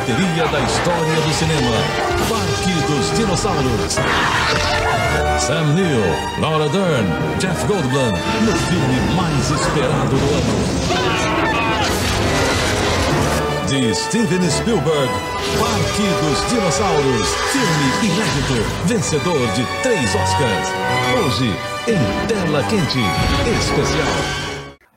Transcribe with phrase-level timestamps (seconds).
[0.00, 1.76] bilheteria da história do cinema.
[2.28, 3.96] Parque dos Dinossauros.
[5.38, 7.06] Sam Neill, Laura Dern,
[7.38, 10.80] Jeff Goldblum, no filme mais esperado do ano.
[13.66, 15.10] De Steven Spielberg,
[15.58, 20.68] Parque dos Dinossauros, filme inédito, vencedor de três Oscars.
[21.24, 21.54] Hoje,
[21.88, 23.00] em Tela Quente,
[23.58, 24.49] especial.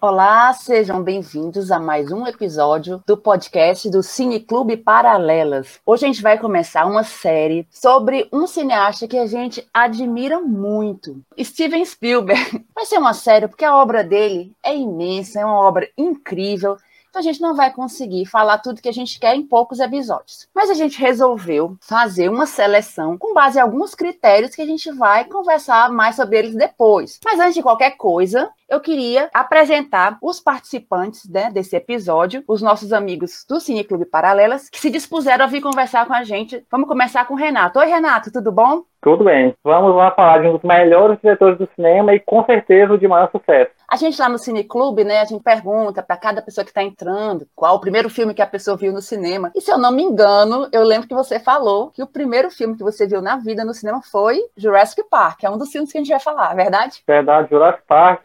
[0.05, 5.80] Olá, sejam bem-vindos a mais um episódio do podcast do Cine Clube Paralelas.
[5.85, 11.21] Hoje a gente vai começar uma série sobre um cineasta que a gente admira muito,
[11.39, 12.66] Steven Spielberg.
[12.75, 16.75] Vai ser uma série porque a obra dele é imensa, é uma obra incrível
[17.13, 20.48] então a gente não vai conseguir falar tudo que a gente quer em poucos episódios.
[20.52, 24.92] Mas a gente resolveu fazer uma seleção com base em alguns critérios que a gente
[24.92, 27.20] vai conversar mais sobre eles depois.
[27.23, 32.92] Mas antes de qualquer coisa, eu queria apresentar os participantes né, desse episódio, os nossos
[32.92, 36.66] amigos do Cine Clube Paralelas, que se dispuseram a vir conversar com a gente.
[36.72, 37.77] Vamos começar com o Renato.
[37.77, 38.86] Oi, Renato, tudo bom?
[39.03, 39.53] Tudo bem.
[39.61, 43.05] Vamos lá falar de um dos melhores diretores do cinema e com certeza o de
[43.05, 43.71] maior sucesso.
[43.85, 46.81] A gente lá no Cine Clube, né, a gente pergunta para cada pessoa que está
[46.81, 49.51] entrando qual o primeiro filme que a pessoa viu no cinema.
[49.53, 52.77] E se eu não me engano, eu lembro que você falou que o primeiro filme
[52.77, 55.97] que você viu na vida no cinema foi Jurassic Park, é um dos filmes que
[55.97, 57.03] a gente vai falar, é verdade?
[57.05, 58.21] Verdade, Jurassic Park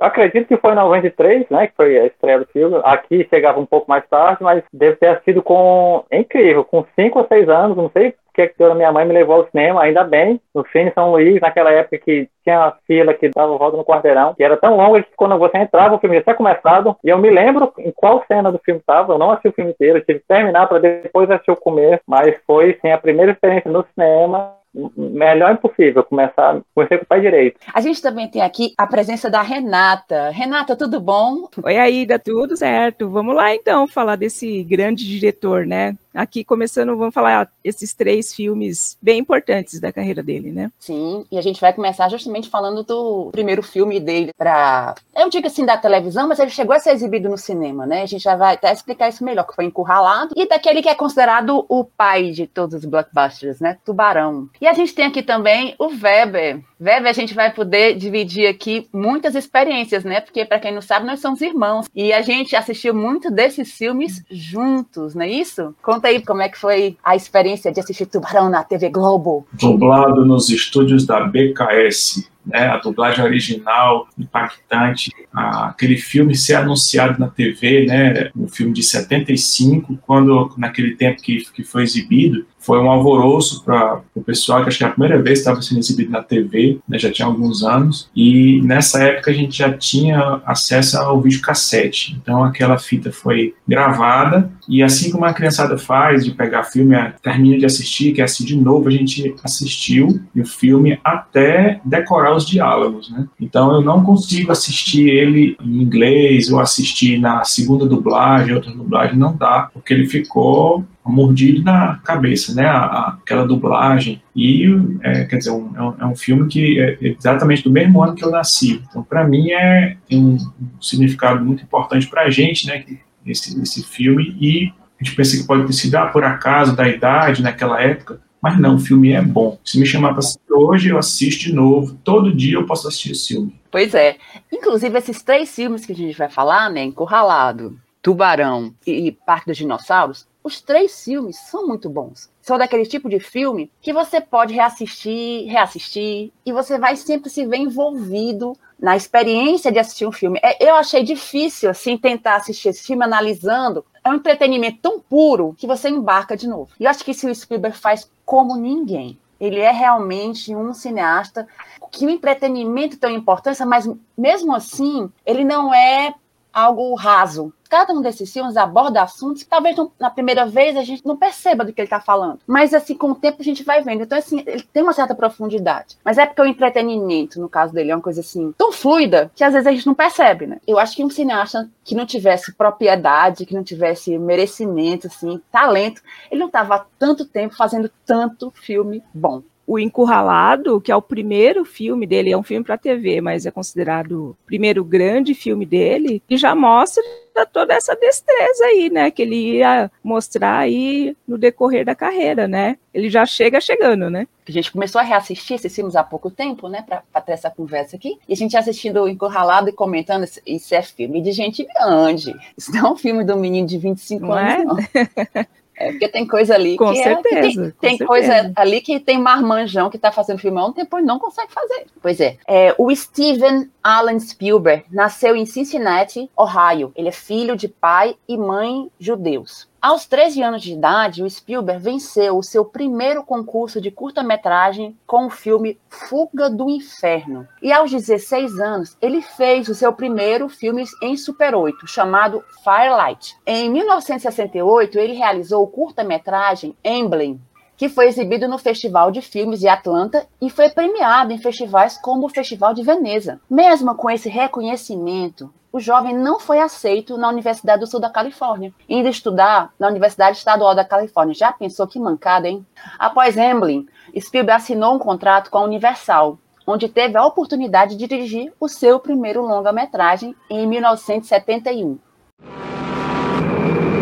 [0.00, 2.80] acredito que foi em 93, né, que foi a estreia do filme.
[2.84, 6.04] Aqui chegava um pouco mais tarde, mas deve ter sido com...
[6.10, 9.36] É incrível, com 5 ou 6 anos, não sei que a minha mãe me levou
[9.36, 13.28] ao cinema, ainda bem, no Cine São Luís, naquela época que tinha uma fila que
[13.28, 16.22] dava volta no quarteirão, que era tão longa que quando você entrava, o filme já
[16.22, 19.48] tinha começado, e eu me lembro em qual cena do filme estava, eu não assisti
[19.48, 22.90] o filme inteiro, eu tive que terminar para depois assistir o começo, mas foi, sim,
[22.90, 24.54] a primeira experiência no cinema,
[24.96, 27.60] melhor impossível começar, comecei com o pé direito.
[27.74, 30.30] A gente também tem aqui a presença da Renata.
[30.30, 31.48] Renata, tudo bom?
[31.62, 33.10] Oi, Aida, tudo certo.
[33.10, 35.94] Vamos lá então falar desse grande diretor, né?
[36.14, 40.70] Aqui começando, vamos falar esses três filmes bem importantes da carreira dele, né?
[40.78, 45.46] Sim, e a gente vai começar justamente falando do primeiro filme dele para, eu digo
[45.46, 48.02] assim da televisão, mas ele chegou a ser exibido no cinema, né?
[48.02, 50.94] A gente já vai até explicar isso melhor, que foi Encurralado e daquele que é
[50.94, 53.78] considerado o pai de todos os blockbusters, né?
[53.84, 54.48] Tubarão.
[54.60, 56.60] E a gente tem aqui também o Weber.
[56.80, 60.20] Weber, a gente vai poder dividir aqui muitas experiências, né?
[60.20, 64.22] Porque para quem não sabe, nós somos irmãos e a gente assistiu muito desses filmes
[64.30, 65.74] juntos, não é isso?
[65.80, 69.46] Com Conta aí como é que foi a experiência de assistir Tubarão na TV Globo.
[69.52, 77.28] Dublado nos estúdios da BKS né, a dublagem original impactante, aquele filme ser anunciado na
[77.28, 82.90] TV, né, um filme de 75, quando naquele tempo que, que foi exibido, foi um
[82.90, 86.10] alvoroço para o pessoal, que acho que é a primeira vez que estava sendo exibido
[86.10, 90.96] na TV, né, já tinha alguns anos, e nessa época a gente já tinha acesso
[90.98, 96.62] ao videocassete, então aquela fita foi gravada, e assim como a criançada faz, de pegar
[96.64, 102.31] filme, termina de assistir, quer assistir de novo, a gente assistiu o filme até decorar
[102.34, 103.26] os diálogos, né?
[103.40, 109.16] Então eu não consigo assistir ele em inglês ou assistir na segunda dublagem, outra dublagem,
[109.16, 112.66] não dá, porque ele ficou mordido na cabeça, né?
[112.66, 114.22] A, a, aquela dublagem.
[114.34, 114.64] E,
[115.02, 118.14] é, quer dizer, um, é, um, é, um, filme que é exatamente do mesmo ano
[118.14, 118.82] que eu nasci.
[118.88, 122.84] Então, para mim, é, tem um, um significado muito importante para a gente, né?
[123.26, 124.36] Esse, esse filme.
[124.40, 128.20] E a gente pensa que pode ter sido, ah, por acaso, da idade, naquela época.
[128.42, 129.56] Mas não, o filme é bom.
[129.64, 131.96] Se me chamar para assistir hoje, eu assisto de novo.
[132.02, 133.54] Todo dia eu posso assistir esse filme.
[133.70, 134.16] Pois é.
[134.52, 136.82] Inclusive, esses três filmes que a gente vai falar, né?
[136.82, 142.28] Encurralado, Tubarão e Parque dos Dinossauros, os três filmes são muito bons.
[142.40, 147.46] São daquele tipo de filme que você pode reassistir, reassistir, e você vai sempre se
[147.46, 150.40] ver envolvido na experiência de assistir um filme.
[150.42, 153.84] É, eu achei difícil, assim, tentar assistir esse filme analisando.
[154.02, 156.72] É um entretenimento tão puro que você embarca de novo.
[156.80, 159.16] E eu acho que isso o Spielberg faz como ninguém.
[159.38, 161.46] Ele é realmente um cineasta
[161.92, 166.12] que o entretenimento tem importância, mas mesmo assim, ele não é
[166.52, 167.52] algo raso.
[167.68, 171.64] Cada um desses filmes aborda assuntos que talvez na primeira vez a gente não perceba
[171.64, 172.38] do que ele está falando.
[172.46, 174.02] Mas assim, com o tempo a gente vai vendo.
[174.02, 175.96] Então, assim, ele tem uma certa profundidade.
[176.04, 179.42] Mas é porque o entretenimento, no caso dele, é uma coisa assim, tão fluida que
[179.42, 180.58] às vezes a gente não percebe, né?
[180.66, 186.02] Eu acho que um cineasta que não tivesse propriedade, que não tivesse merecimento, assim, talento,
[186.30, 191.64] ele não estava tanto tempo fazendo tanto filme bom o Encurralado, que é o primeiro
[191.64, 196.22] filme dele, é um filme para TV, mas é considerado o primeiro grande filme dele,
[196.28, 197.02] e já mostra
[197.50, 202.76] toda essa destreza aí, né, que ele ia mostrar aí no decorrer da carreira, né?
[202.92, 204.28] Ele já chega chegando, né?
[204.46, 207.96] A gente começou a reassistir esses filmes há pouco tempo, né, para ter essa conversa
[207.96, 212.34] aqui, e a gente assistindo o Encurralado e comentando, isso é filme de gente grande,
[212.58, 215.08] isso não é um filme do menino de 25 não anos, é?
[215.34, 215.46] não.
[215.82, 217.42] É, porque tem coisa ali Com que, é- certeza,
[217.72, 218.06] que tem, tem certeza.
[218.06, 221.52] coisa ali que tem marmanjão que tá fazendo filme há um tempo e não consegue
[221.52, 221.86] fazer.
[222.00, 222.36] Pois é.
[222.46, 226.92] É, O Steven Allen Spielberg nasceu em Cincinnati, Ohio.
[226.94, 229.68] Ele é filho de pai e mãe judeus.
[229.82, 235.26] Aos 13 anos de idade, o Spielberg venceu o seu primeiro concurso de curta-metragem com
[235.26, 237.48] o filme Fuga do Inferno.
[237.60, 243.36] E aos 16 anos, ele fez o seu primeiro filme em Super 8, chamado Firelight.
[243.44, 247.40] Em 1968, ele realizou o curta-metragem Emblem,
[247.76, 252.26] que foi exibido no Festival de Filmes de Atlanta e foi premiado em festivais como
[252.26, 253.40] o Festival de Veneza.
[253.50, 258.74] Mesmo com esse reconhecimento, o jovem não foi aceito na Universidade do Sul da Califórnia,
[258.86, 261.34] indo estudar na Universidade Estadual da Califórnia.
[261.34, 262.66] Já pensou que mancada, hein?
[262.98, 268.52] Após Emblem, Spielberg assinou um contrato com a Universal, onde teve a oportunidade de dirigir
[268.60, 271.98] o seu primeiro longa-metragem em 1971.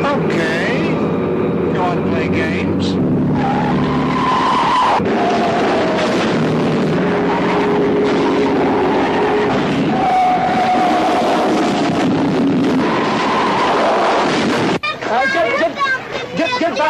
[0.02, 0.90] Okay.
[1.72, 3.09] You want to play games?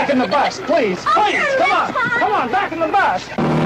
[0.00, 1.05] Back in the bus, please.
[1.05, 1.93] Please, come on.
[1.93, 3.60] Come on, back in the bus.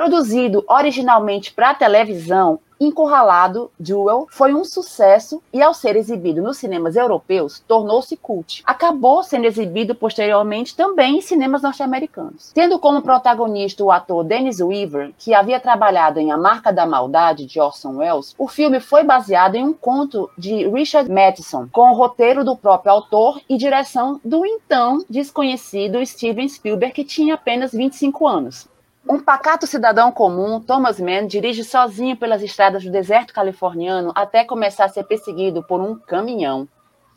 [0.00, 6.96] Produzido originalmente para televisão, Encurralado Duel foi um sucesso e, ao ser exibido nos cinemas
[6.96, 8.62] europeus, tornou-se cult.
[8.64, 12.50] Acabou sendo exibido posteriormente também em cinemas norte-americanos.
[12.54, 17.44] Tendo como protagonista o ator Dennis Weaver, que havia trabalhado em A Marca da Maldade
[17.44, 21.94] de Orson Welles, o filme foi baseado em um conto de Richard Matheson, com o
[21.94, 28.26] roteiro do próprio autor e direção do então desconhecido Steven Spielberg, que tinha apenas 25
[28.26, 28.66] anos.
[29.08, 34.84] Um pacato cidadão comum, Thomas Mann dirige sozinho pelas estradas do deserto californiano até começar
[34.84, 36.68] a ser perseguido por um caminhão.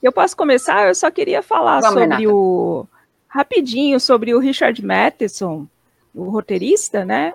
[0.01, 0.87] Eu posso começar?
[0.87, 2.27] Eu só queria falar Vamos, sobre Renata.
[2.27, 2.87] o.
[3.27, 5.65] Rapidinho, sobre o Richard Matheson,
[6.13, 7.33] o roteirista, né?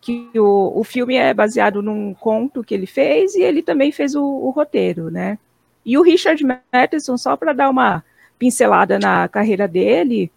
[0.00, 4.14] Que o, o filme é baseado num conto que ele fez e ele também fez
[4.14, 5.38] o, o roteiro, né?
[5.84, 6.42] E o Richard
[6.72, 8.02] Matheson, só para dar uma
[8.38, 10.32] pincelada na carreira dele,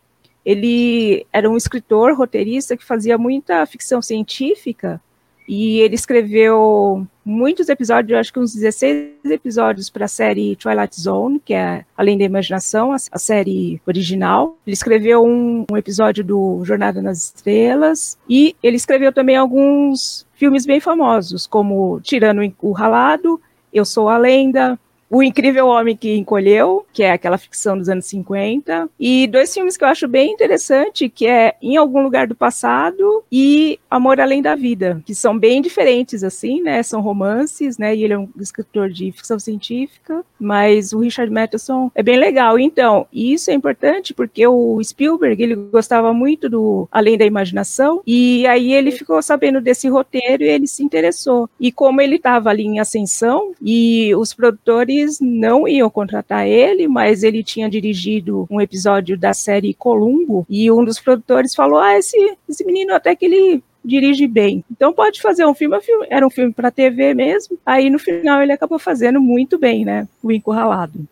[0.49, 4.99] ele era um escritor, roteirista que fazia muita ficção científica
[5.47, 11.39] e ele escreveu muitos episódios, acho que uns 16 episódios para a série Twilight Zone,
[11.39, 14.57] que é Além da Imaginação, a, a série original.
[14.65, 20.65] Ele escreveu um, um episódio do Jornada nas Estrelas e ele escreveu também alguns filmes
[20.65, 23.39] bem famosos, como Tirando o Ralado,
[23.71, 24.79] Eu Sou a Lenda,
[25.09, 29.75] o Incrível Homem que Encolheu, que é aquela ficção dos anos 50, e dois filmes
[29.75, 34.41] que eu acho bem interessante, que é Em Algum Lugar do Passado e Amor Além
[34.41, 38.29] da Vida, que são bem diferentes, assim, né, são romances, né, e ele é um
[38.39, 44.13] escritor de ficção científica, mas o Richard Matheson é bem legal, então, isso é importante
[44.13, 49.59] porque o Spielberg, ele gostava muito do Além da Imaginação, e aí ele ficou sabendo
[49.59, 54.33] desse roteiro e ele se interessou, e como ele estava ali em ascensão, e os
[54.33, 60.71] produtores não iam contratar ele, mas ele tinha dirigido um episódio da série Columbo e
[60.71, 64.63] um dos produtores falou: Ah, esse, esse menino até que ele dirige bem.
[64.71, 65.77] Então pode fazer um filme,
[66.09, 67.57] era um filme para TV mesmo.
[67.65, 70.07] Aí no final ele acabou fazendo muito bem, né?
[70.21, 71.07] O Encurralado.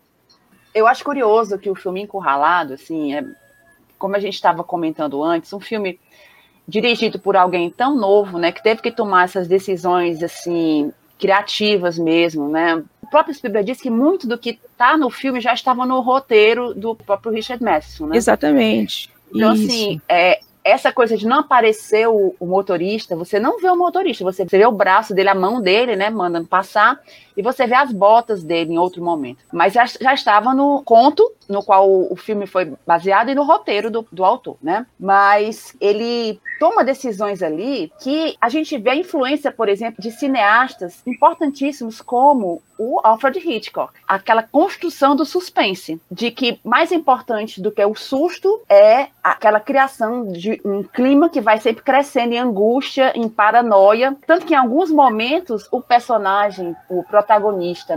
[0.74, 3.24] Eu acho curioso que o filme Encurralado, assim, é,
[3.98, 5.98] como a gente estava comentando antes, um filme
[6.68, 12.48] dirigido por alguém tão novo, né, que teve que tomar essas decisões assim criativas mesmo,
[12.48, 12.82] né?
[13.02, 16.74] O próprio Spielberg disse que muito do que está no filme já estava no roteiro
[16.74, 18.16] do próprio Richard Matheson, né?
[18.16, 19.10] Exatamente.
[19.34, 19.64] Então, Isso.
[19.64, 24.22] assim, é, essa coisa de não aparecer o, o, motorista, você não vê o motorista,
[24.22, 27.00] você vê o braço dele, a mão dele, né, mandando passar,
[27.38, 29.38] e você vê as botas dele em outro momento.
[29.52, 33.90] Mas já, já estava no conto no qual o, filme foi baseado e no roteiro
[33.90, 34.84] do, do autor, né?
[35.00, 41.00] Mas ele toma decisões ali que a gente vê a influência, por exemplo, de cineastas
[41.06, 43.92] importantíssimos como o Alfred Hitchcock.
[44.06, 50.30] Aquela construção do suspense, de que mais importante do que o susto é aquela criação
[50.30, 54.90] de um clima que vai sempre crescendo em angústia, em paranoia, tanto que em alguns
[54.90, 57.27] momentos o personagem, o protagonista,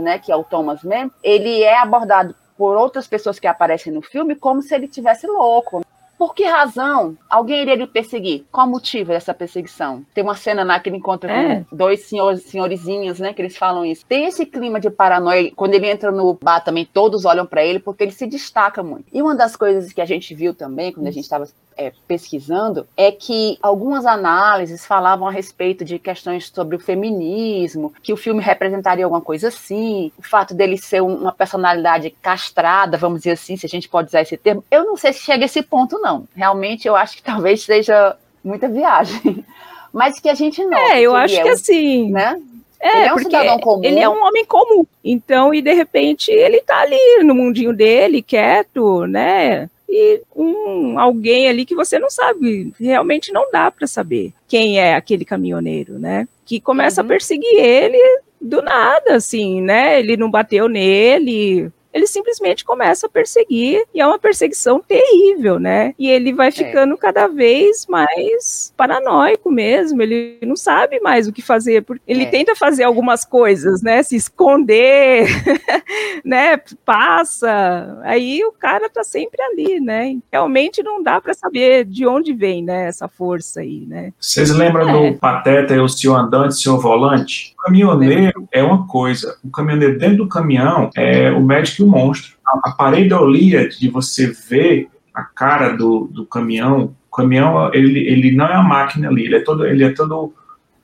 [0.00, 4.02] né, que é o Thomas Mann, ele é abordado por outras pessoas que aparecem no
[4.02, 5.82] filme como se ele tivesse louco.
[6.22, 8.44] Por que razão alguém iria lhe perseguir?
[8.52, 10.04] Qual o motivo dessa perseguição?
[10.14, 11.64] Tem uma cena lá que ele encontra É.
[11.68, 13.32] com dois senhores, senhorizinhos, né?
[13.32, 14.06] Que eles falam isso.
[14.06, 15.50] Tem esse clima de paranoia.
[15.56, 19.06] Quando ele entra no bar também, todos olham pra ele porque ele se destaca muito.
[19.12, 22.86] E uma das coisas que a gente viu também, quando a gente estava é, pesquisando,
[22.98, 28.42] é que algumas análises falavam a respeito de questões sobre o feminismo, que o filme
[28.42, 33.56] representaria alguma coisa assim, o fato dele ser um- uma personalidade castrada, vamos dizer assim,
[33.56, 34.62] se a gente pode usar esse termo.
[34.70, 36.11] Eu não sei se chega a esse ponto, não.
[36.34, 39.44] Realmente, eu acho que talvez seja muita viagem.
[39.92, 40.76] Mas que a gente nota.
[40.94, 42.10] É, eu acho é que um- assim.
[42.10, 42.40] Né?
[42.80, 43.84] É, Ele é um porque cidadão comum.
[43.84, 44.84] ele é um homem comum.
[45.04, 49.70] Então, e de repente, ele tá ali no mundinho dele, quieto, né?
[49.88, 54.94] E um alguém ali que você não sabe, realmente não dá para saber quem é
[54.94, 56.26] aquele caminhoneiro, né?
[56.44, 57.06] Que começa Uhum.
[57.06, 60.00] a perseguir ele do nada, assim, né?
[60.00, 65.94] Ele não bateu nele, ele simplesmente começa a perseguir e é uma perseguição terrível, né?
[65.98, 71.42] E ele vai ficando cada vez mais paranoico mesmo, ele não sabe mais o que
[71.42, 72.26] fazer, porque ele É.
[72.30, 74.02] tenta fazer algumas coisas, né?
[74.02, 75.26] Se esconder,
[76.24, 76.58] né?
[76.84, 80.16] Passa, aí o cara tá sempre ali, né?
[80.32, 82.86] Realmente não dá para saber de onde vem, né?
[82.88, 84.12] Essa força aí, né?
[84.20, 85.10] Vocês lembram É.
[85.12, 87.51] do Pateta e o senhor andante, senhor volante?
[87.62, 91.88] O caminhoneiro é uma coisa, o caminhoneiro dentro do caminhão é o médico e o
[91.88, 92.34] monstro.
[92.44, 98.32] A, a pareidolia de você ver a cara do, do caminhão, o caminhão ele, ele
[98.34, 100.34] não é uma máquina ali, ele é todo, ele é todo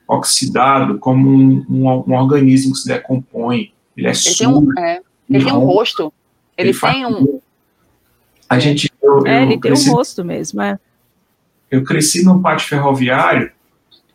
[0.07, 3.73] oxidado como um, um, um organismo que se decompõe.
[3.97, 4.49] Ele é Ele tem sujo.
[4.49, 6.13] um, é, ele tem um ronca, rosto.
[6.57, 7.41] Ele, faz tem um.
[8.47, 10.79] A gente, eu, É, eu ele tem cresci um rosto mesmo, é.
[11.69, 13.51] eu cresci num pátio ferroviário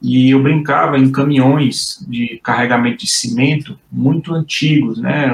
[0.06, 5.30] e eu brincava em caminhões de carregamento de cimento muito antigos, né?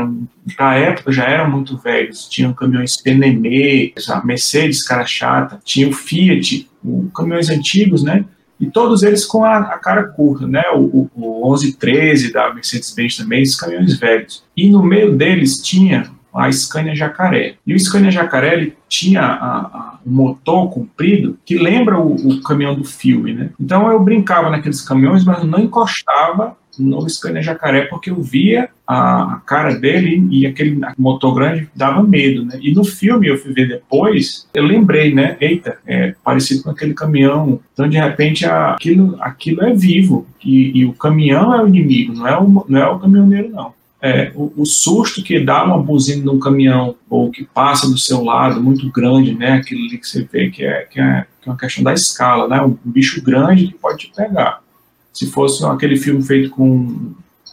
[0.57, 2.29] Na época já eram muito velhos.
[2.29, 8.25] Tinham caminhões Penemê, a Mercedes cara chata, tinha o Fiat, o, caminhões antigos, né?
[8.61, 10.62] E todos eles com a, a cara curta, né?
[10.73, 14.45] O, o, o 1113 da Mercedes-Benz também, esses caminhões velhos.
[14.57, 17.55] E no meio deles tinha a Scania Jacaré.
[17.67, 22.43] E o Scania Jacaré ele tinha a, a, um motor comprido que lembra o, o,
[22.43, 23.51] caminhão do filme, né?
[23.59, 29.35] Então eu brincava naqueles caminhões, mas não encostava no Scania Jacaré porque eu via a,
[29.35, 32.59] a cara dele e aquele motor grande dava medo, né?
[32.61, 35.37] E no filme eu fui ver depois, eu lembrei, né?
[35.41, 37.61] Eita, é parecido com aquele caminhão.
[37.73, 42.27] Então de repente aquilo, aquilo é vivo e, e o caminhão é o inimigo, não
[42.27, 43.80] é o, não é o caminhoneiro não.
[44.02, 48.25] É, o, o, susto que dá uma buzina num caminhão ou que passa do seu
[48.25, 49.52] lado muito grande, né?
[49.52, 52.49] Aquilo ali que você vê que é, que é, que é uma questão da escala,
[52.49, 52.62] né?
[52.62, 54.62] Um, um, bicho grande que pode te pegar.
[55.12, 57.12] Se fosse aquele filme feito com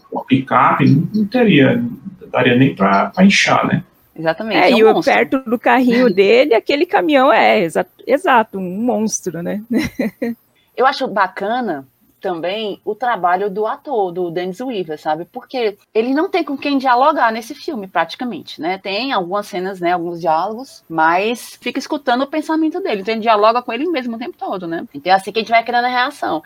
[0.09, 3.83] uma picape, não, não teria, não daria nem para inchar, né?
[4.15, 4.57] Exatamente.
[4.57, 8.81] É, é um e o, perto do carrinho dele, aquele caminhão é exato, exato um
[8.81, 9.61] monstro, né?
[10.77, 11.85] Eu acho bacana
[12.19, 15.25] também o trabalho do ator, do Dennis Weaver, sabe?
[15.25, 18.77] Porque ele não tem com quem dialogar nesse filme, praticamente, né?
[18.77, 19.93] Tem algumas cenas, né?
[19.93, 23.01] Alguns diálogos, mas fica escutando o pensamento dele.
[23.01, 24.85] Então ele dialoga com ele mesmo o tempo todo, né?
[24.93, 26.43] Então é assim que a gente vai criando a reação.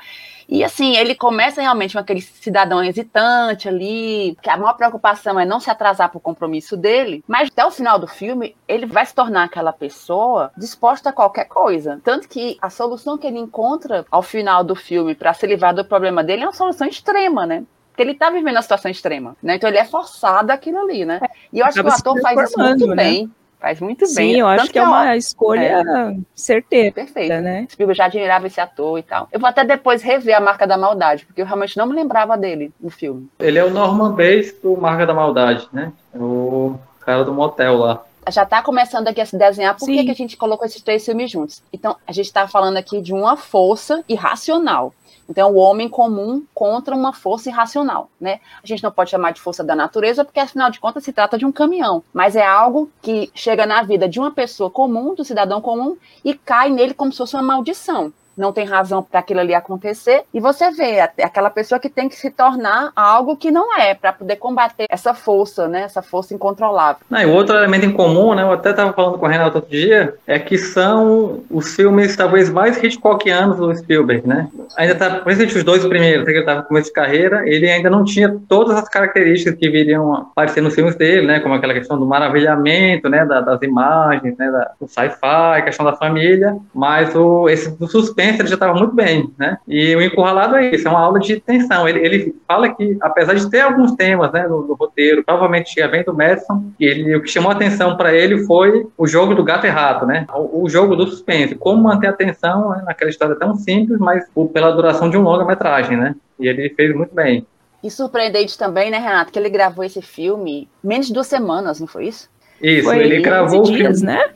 [0.52, 5.46] E assim, ele começa realmente com aquele cidadão hesitante ali, que a maior preocupação é
[5.46, 9.06] não se atrasar para o compromisso dele, mas até o final do filme, ele vai
[9.06, 12.02] se tornar aquela pessoa disposta a qualquer coisa.
[12.04, 15.86] Tanto que a solução que ele encontra ao final do filme para se livrar do
[15.86, 17.64] problema dele é uma solução extrema, né?
[17.88, 19.56] Porque ele tá vivendo uma situação extrema, né?
[19.56, 21.22] Então ele é forçado aquilo ali, né?
[21.54, 22.96] E eu acho que o ator faz isso muito né?
[22.96, 23.32] bem.
[23.62, 24.40] Faz muito Sim, bem.
[24.40, 26.18] eu acho que é uma escolha é.
[26.34, 26.92] certeira.
[26.92, 27.30] Perfeito.
[27.42, 27.68] Né?
[27.70, 29.28] Spielberg já admirava esse ator e tal.
[29.32, 32.36] Eu vou até depois rever a Marca da Maldade, porque eu realmente não me lembrava
[32.36, 33.30] dele no filme.
[33.40, 35.94] Ele é o Norman Bates do Marca da Maldade, né?
[36.12, 38.04] É o cara do motel lá.
[38.32, 41.06] Já está começando aqui a se desenhar por que, que a gente colocou esses três
[41.06, 41.62] filmes juntos.
[41.72, 44.94] Então, a gente está falando aqui de uma força irracional.
[45.32, 48.42] Então, o homem comum contra uma força irracional, né?
[48.62, 51.38] A gente não pode chamar de força da natureza, porque afinal de contas se trata
[51.38, 55.24] de um caminhão, mas é algo que chega na vida de uma pessoa comum, do
[55.24, 58.12] cidadão comum, e cai nele como se fosse uma maldição.
[58.38, 62.16] Não tem razão para aquilo ali acontecer, e você vê aquela pessoa que tem que
[62.16, 65.84] se tornar algo que não é, para poder combater essa força, né?
[65.84, 67.02] Essa força incontrolável.
[67.10, 68.44] Não, e o outro elemento em comum, né?
[68.44, 72.50] Eu até estava falando com a Renata outro dia, é que são os filmes talvez
[72.50, 74.48] mais Hitchcockianos do Spielberg, né?
[74.78, 77.90] Ainda tá, principalmente os dois primeiros, que ele estava no começo de carreira, ele ainda
[77.90, 81.40] não tinha todas as características que viriam aparecer nos filmes dele, né?
[81.40, 83.26] Como aquela questão do maravilhamento, né?
[83.26, 84.50] Da, das imagens, né?
[84.50, 88.94] Da, do sci-fi, questão da família, mas o, esse do suspense ele já estava muito
[88.96, 89.58] bem, né?
[89.68, 91.88] E o Encurralado é isso, é uma aula de tensão.
[91.88, 95.88] Ele, ele fala que, apesar de ter alguns temas né, no, no roteiro, provavelmente tinha
[95.88, 99.44] bem do Madison, ele, o que chamou a atenção para ele foi o jogo do
[99.44, 100.26] gato e rato, né?
[100.34, 104.26] O, o jogo do suspense, como manter a atenção né, naquela história tão simples, mas
[104.54, 106.16] pela duração de um longa-metragem, né?
[106.40, 107.46] E ele fez muito bem.
[107.84, 111.88] E surpreendente também, né, Renato, que ele gravou esse filme menos de duas semanas, não
[111.88, 112.30] foi isso?
[112.62, 114.14] Isso, Foi ele gravou o dias, filme.
[114.14, 114.30] né?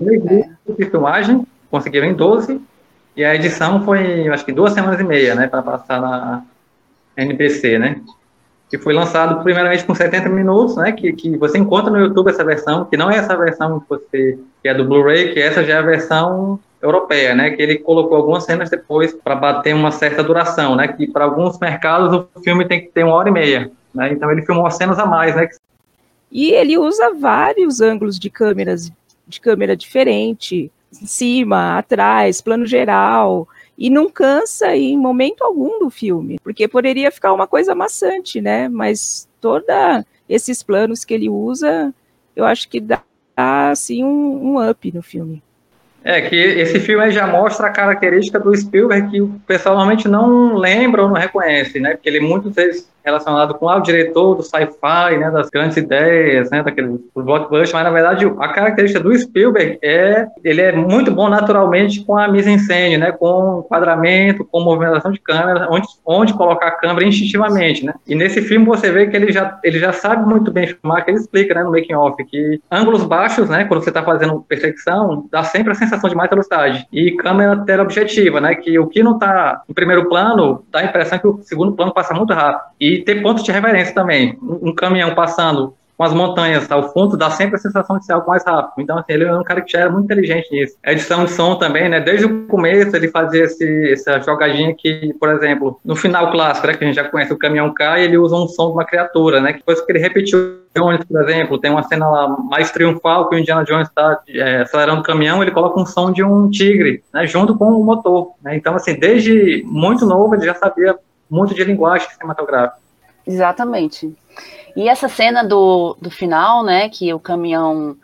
[0.00, 2.60] Dias de filmagem, conseguiram em 12,
[3.16, 6.42] e a edição foi, acho que duas semanas e meia, né, para passar na
[7.16, 8.00] NBC, né?
[8.70, 12.42] Que foi lançado primeiramente com 70 minutos, né, que, que você encontra no YouTube essa
[12.42, 15.74] versão, que não é essa versão que você que é do Blu-ray, que essa já
[15.74, 20.22] é a versão europeia, né, que ele colocou algumas cenas depois para bater uma certa
[20.22, 23.70] duração, né, que para alguns mercados o filme tem que ter uma hora e meia,
[23.94, 24.10] né?
[24.12, 25.48] Então ele filmou as cenas a mais, né?
[26.30, 28.90] E ele usa vários ângulos de câmeras,
[29.28, 35.90] de câmera diferente, em cima, atrás, plano geral, e não cansa em momento algum do
[35.90, 38.68] filme, porque poderia ficar uma coisa maçante, né?
[38.68, 41.92] Mas toda esses planos que ele usa,
[42.36, 43.02] eu acho que dá
[43.36, 45.42] assim um, um up no filme.
[46.04, 50.56] É, que esse filme já mostra a característica do Spielberg que o pessoal normalmente não
[50.56, 51.92] lembra ou não reconhece, né?
[51.92, 56.50] Porque ele muitas vezes relacionado com ah, o diretor do sci-fi, né, das grandes ideias,
[56.50, 61.28] né, daquele blockbuster, mas na verdade a característica do Spielberg é ele é muito bom
[61.28, 66.72] naturalmente com a mise-en-scène, né, com enquadramento, com movimentação de câmera, onde, onde colocar a
[66.72, 67.94] câmera instintivamente, né.
[68.06, 71.10] E nesse filme você vê que ele já ele já sabe muito bem filmar, que
[71.10, 75.26] ele explica, né, no making off, que ângulos baixos, né, quando você está fazendo perseguição,
[75.30, 79.14] dá sempre a sensação de mais velocidade e câmera teleobjetiva, né, que o que não
[79.14, 82.62] está em primeiro plano dá a impressão que o segundo plano passa muito rápido.
[82.80, 84.38] E ter pontos de referência também.
[84.42, 88.14] Um, um caminhão passando com as montanhas ao fundo dá sempre a sensação de ser
[88.14, 88.72] algo mais rápido.
[88.78, 90.76] Então, assim, ele é um cara que já era muito inteligente nisso.
[90.84, 92.00] A edição de som também, né?
[92.00, 96.74] Desde o começo ele fazia esse, essa jogadinha que, por exemplo, no final clássico, né,
[96.74, 99.40] que a gente já conhece, o caminhão cai, ele usa um som de uma criatura,
[99.40, 99.52] né?
[99.52, 103.36] Que depois que ele repetiu Jones, por exemplo, tem uma cena lá mais triunfal que
[103.36, 107.02] o Indiana Jones está é, acelerando o caminhão, ele coloca um som de um tigre,
[107.12, 107.26] né?
[107.26, 108.32] Junto com o motor.
[108.42, 108.56] Né?
[108.56, 110.96] Então, assim, desde muito novo ele já sabia
[111.32, 112.76] muito de linguagem cinematográfica.
[113.26, 114.14] Exatamente.
[114.76, 117.96] E essa cena do, do final, né, que o caminhão,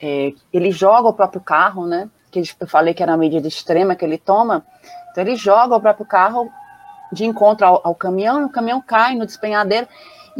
[0.00, 3.96] é, ele joga o próprio carro, né, que eu falei que era a medida extrema
[3.96, 4.64] que ele toma,
[5.10, 6.48] então ele joga o próprio carro
[7.12, 9.88] de encontro ao, ao caminhão, e o caminhão cai no despenhadeiro,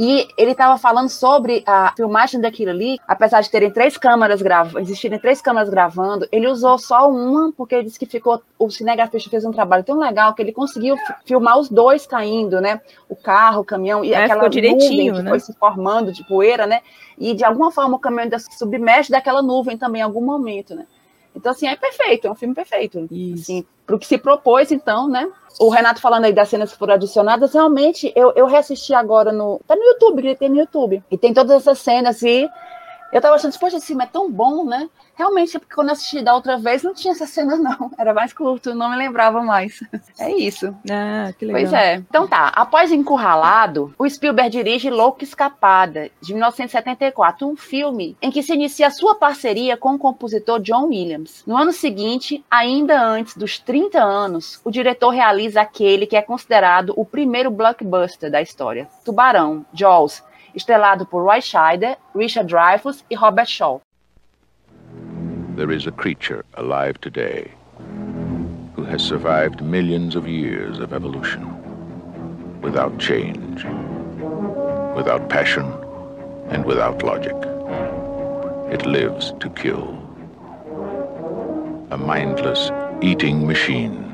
[0.00, 4.78] e ele estava falando sobre a filmagem daquilo ali, apesar de terem três câmeras gravando,
[4.78, 9.28] existirem três câmeras gravando, ele usou só uma, porque ele disse que ficou, o cinegrafista
[9.28, 12.80] fez um trabalho tão legal que ele conseguiu filmar os dois caindo, né?
[13.08, 15.30] O carro, o caminhão e É, aquela ficou direitinho, nuvem que né?
[15.30, 16.80] foi se formando de poeira, né?
[17.18, 20.76] E de alguma forma o caminhão ainda se submerge daquela nuvem também em algum momento,
[20.76, 20.86] né?
[21.38, 23.06] Então, assim, é perfeito, é um filme perfeito.
[23.10, 23.42] Isso.
[23.42, 25.30] Assim, para o que se propôs, então, né?
[25.58, 29.60] O Renato falando aí das cenas que foram adicionadas, realmente, eu, eu reassisti agora no.
[29.66, 31.02] Tá no YouTube, que tem no YouTube.
[31.10, 32.48] E tem todas essas cenas e
[33.12, 34.88] eu tava achando, poxa, esse filme é tão bom, né?
[35.14, 37.90] Realmente, é porque quando eu assisti da outra vez, não tinha essa cena, não.
[37.98, 39.80] Era mais curto, não me lembrava mais.
[40.18, 40.74] É isso.
[40.90, 41.60] Ah, que legal.
[41.60, 41.94] Pois é.
[41.96, 48.42] Então tá, após Encurralado, o Spielberg dirige Louca Escapada, de 1974, um filme em que
[48.42, 51.44] se inicia a sua parceria com o compositor John Williams.
[51.46, 56.92] No ano seguinte, ainda antes dos 30 anos, o diretor realiza aquele que é considerado
[56.96, 60.22] o primeiro blockbuster da história, Tubarão, Jaws,
[61.10, 63.80] por Roy Scheider, Richard Dreyfuss e Robert Shaw.
[65.56, 67.50] There is a creature alive today
[68.74, 71.42] who has survived millions of years of evolution
[72.60, 73.64] without change,
[74.96, 75.66] without passion,
[76.50, 77.36] and without logic.
[78.72, 79.96] It lives to kill.
[81.90, 84.04] A mindless eating machine.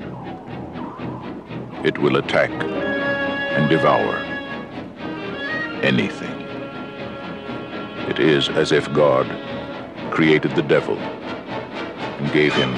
[1.85, 4.34] It will attack and devour
[5.85, 6.41] anything.
[8.09, 9.27] It is as if God
[10.11, 12.75] created the devil and gave him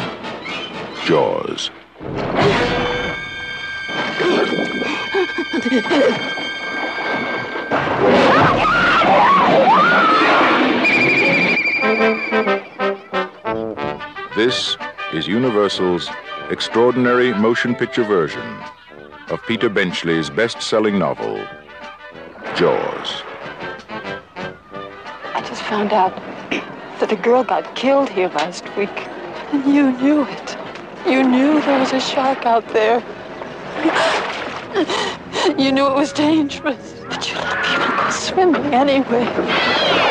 [1.05, 1.71] jaws.
[14.35, 14.77] This
[15.13, 16.11] is Universal's
[16.51, 18.43] extraordinary motion picture version
[19.29, 21.45] of Peter Benchley's best selling novel,
[22.55, 23.23] Jaws.
[25.35, 26.15] I just found out
[27.01, 29.09] that a girl got killed here last week.
[29.53, 30.57] And you knew it.
[31.07, 33.03] You knew there was a shark out there.
[35.59, 36.95] You knew it was dangerous.
[37.09, 40.06] But you let people go swimming anyway.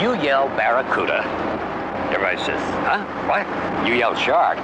[0.00, 1.22] Barracuda.
[2.10, 3.04] Everybody says, huh?
[3.28, 3.86] What?
[3.86, 4.56] You yell shark.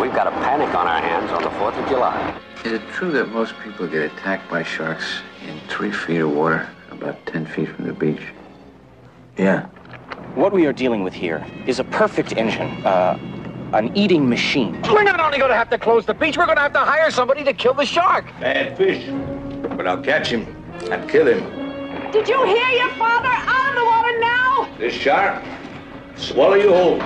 [0.00, 2.40] We've got a panic on our hands on the 4th of July.
[2.64, 6.68] Is it true that most people get attacked by sharks in three feet of water,
[6.90, 8.22] about 10 feet from the beach?
[9.36, 9.66] Yeah.
[10.34, 13.18] What we are dealing with here is a perfect engine, uh,
[13.74, 14.80] an eating machine.
[14.82, 16.78] We're not only going to have to close the beach, we're going to have to
[16.80, 18.24] hire somebody to kill the shark.
[18.40, 19.06] Bad fish.
[19.76, 20.46] But I'll catch him
[20.90, 22.10] and kill him.
[22.10, 23.55] Did you hear your father?
[24.78, 25.42] This shark,
[26.16, 26.98] swallow you whole.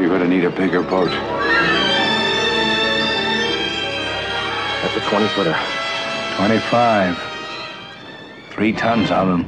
[0.00, 1.10] You're gonna need a bigger boat.
[4.82, 5.56] That's a 20 footer.
[6.38, 7.22] 25.
[8.50, 9.44] Three tons of them.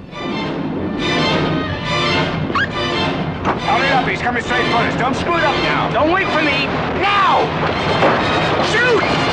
[3.66, 4.96] Hurry up, he's coming straight for us.
[4.96, 5.90] Don't screw it up now.
[5.90, 6.66] Don't wait for me.
[7.02, 7.42] Now!
[8.70, 9.31] Shoot!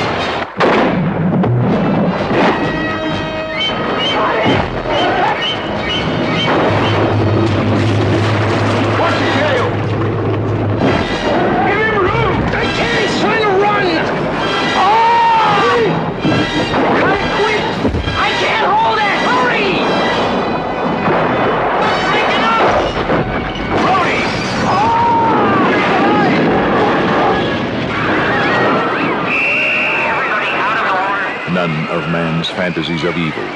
[31.60, 33.48] None of man's fantasies of evil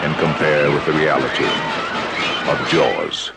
[0.00, 1.44] can compare with the reality
[2.50, 3.30] of Jaws.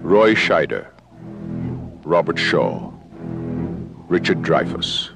[0.00, 0.86] Roy Scheider,
[2.06, 2.90] Robert Shaw,
[4.08, 5.10] Richard Dreyfuss,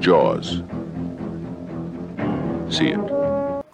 [0.00, 0.64] Jaws.
[2.68, 2.98] See it.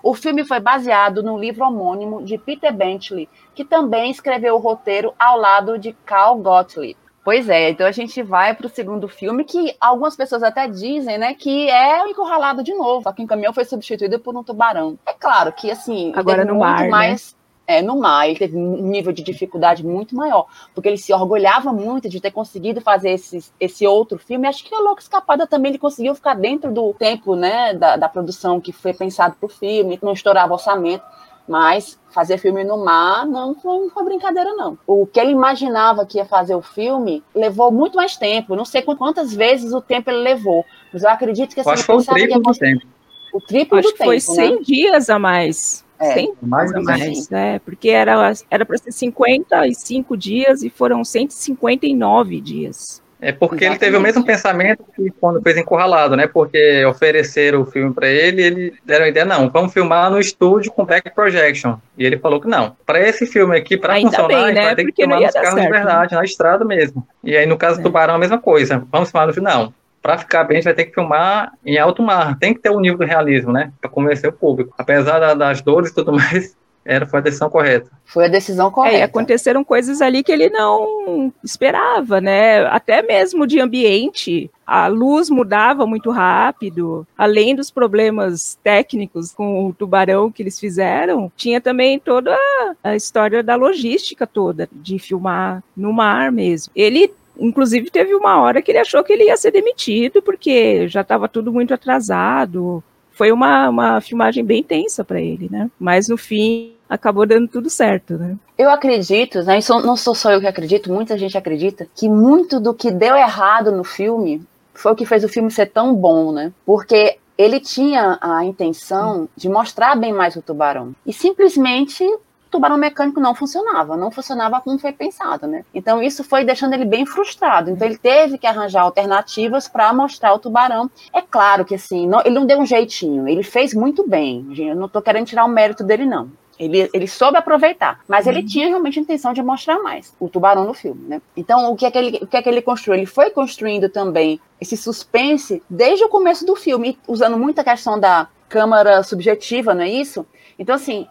[0.03, 5.15] O filme foi baseado no livro homônimo de Peter Bentley, que também escreveu o roteiro
[5.19, 7.00] ao lado de Carl Gottlieb.
[7.23, 11.19] Pois é, então a gente vai para o segundo filme, que algumas pessoas até dizem,
[11.19, 14.43] né, que é o encurralado de novo, só que o caminhão foi substituído por um
[14.43, 14.99] tubarão.
[15.05, 16.89] É claro que, assim, Agora no mar, né?
[16.89, 17.39] mais...
[17.67, 21.73] É, no mar, ele teve um nível de dificuldade muito maior, porque ele se orgulhava
[21.73, 24.49] muito de ter conseguido fazer esse, esse outro filme.
[24.49, 28.09] Acho que o Louco Escapada também ele conseguiu ficar dentro do tempo, né, da, da
[28.09, 31.05] produção que foi pensado para o filme, não estourava orçamento.
[31.51, 34.79] Mas fazer filme no mar não foi, não foi brincadeira, não.
[34.87, 38.55] O que ele imaginava que ia fazer o filme levou muito mais tempo.
[38.55, 40.65] Não sei quantas vezes o tempo ele levou.
[40.93, 42.87] Mas eu acredito que assim, acho que foi o ele pensava que triplo do tempo.
[43.35, 44.59] o triplo Acho do que tempo, foi 100 né?
[44.63, 45.85] dias a mais.
[45.99, 47.01] É, 100 mais dias a ou menos.
[47.01, 47.59] mais, né?
[47.59, 53.03] Porque era era para ser 55 dias e foram 159 dias.
[53.21, 56.27] É porque ele teve o mesmo pensamento que quando fez Encurralado, né?
[56.27, 60.73] Porque ofereceram o filme para ele, ele deram a ideia, não, vamos filmar no estúdio
[60.73, 61.77] com back projection.
[61.99, 62.77] E ele falou que não.
[62.87, 64.63] Para esse filme aqui, para funcionar, bem, a gente né?
[64.63, 65.79] vai ter que Porque não filmar nos carros de certo, né?
[65.79, 67.07] verdade, na estrada mesmo.
[67.23, 68.83] E aí, no caso do Tubarão, a mesma coisa.
[68.91, 69.49] Vamos filmar no filme?
[69.51, 69.73] Não.
[70.03, 72.39] Para ficar bem, a gente vai ter que filmar em alto mar.
[72.39, 73.71] Tem que ter um nível de realismo, né?
[73.83, 74.75] Para convencer o público.
[74.79, 77.91] Apesar da- das dores e tudo mais, era, foi a decisão correta.
[78.05, 78.97] Foi a decisão É, correta.
[78.99, 82.65] e aconteceram coisas ali que ele não esperava, né?
[82.67, 87.07] Até mesmo de ambiente, a luz mudava muito rápido.
[87.17, 92.37] Além dos problemas técnicos com o tubarão que eles fizeram, tinha também toda
[92.83, 96.73] a história da logística toda, de filmar no mar mesmo.
[96.75, 97.13] Ele
[97.43, 101.27] Inclusive, teve uma hora que ele achou que ele ia ser demitido, porque já estava
[101.27, 102.85] tudo muito atrasado.
[103.21, 105.71] Foi uma, uma filmagem bem tensa para ele, né?
[105.79, 108.35] Mas no fim, acabou dando tudo certo, né?
[108.57, 112.59] Eu acredito, né, isso não sou só eu que acredito, muita gente acredita, que muito
[112.59, 116.33] do que deu errado no filme foi o que fez o filme ser tão bom,
[116.33, 116.51] né?
[116.65, 120.95] Porque ele tinha a intenção de mostrar bem mais o tubarão.
[121.05, 122.03] E simplesmente
[122.51, 125.65] tubarão mecânico não funcionava, não funcionava como foi pensado, né?
[125.75, 127.71] Então isso foi deixando ele bem frustrado.
[127.71, 130.91] Então ele teve que arranjar alternativas para mostrar o tubarão.
[131.13, 134.47] É claro que assim, não- ele não deu um jeitinho, ele fez muito bem.
[134.59, 136.31] Eu não tô querendo tirar o mérito dele, não.
[136.59, 140.65] Ele, ele soube aproveitar, mas ele tinha realmente a intenção de mostrar mais o tubarão
[140.65, 141.23] no filme, né?
[141.35, 142.99] Então, o que, é que ele, o que é que ele construiu?
[142.99, 148.29] Ele foi construindo também esse suspense desde o começo do filme, usando muita questão da
[148.47, 150.27] câmara subjetiva, não é isso?
[150.59, 151.07] Então, assim,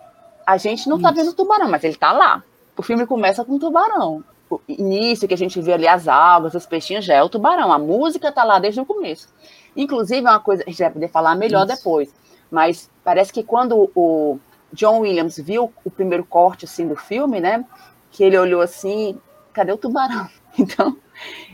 [0.49, 2.43] a gente não tá vendo o tubarão, mas ele tá lá.
[2.75, 4.23] O filme começa com o tubarão.
[4.49, 7.71] O início que a gente vê ali as algas, os peixinhos, já é o tubarão.
[7.71, 9.29] A música tá lá desde o começo.
[9.77, 11.75] Inclusive, é uma coisa, a gente vai poder falar melhor Isso.
[11.75, 12.09] depois,
[12.49, 14.39] mas parece que quando o
[14.73, 17.63] John Williams viu o primeiro corte assim do filme, né?
[18.11, 19.15] Que ele olhou assim,
[19.53, 20.27] cadê o tubarão?
[20.57, 20.97] Então,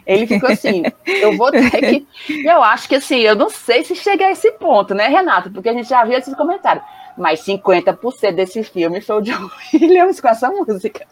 [0.07, 2.07] ele ficou assim, eu vou ter que.
[2.47, 5.51] Eu acho que assim, eu não sei se chega a esse ponto, né, Renato?
[5.51, 6.83] Porque a gente já viu esses comentários.
[7.17, 11.05] Mas 50% desse filme foi o John Williams com essa música.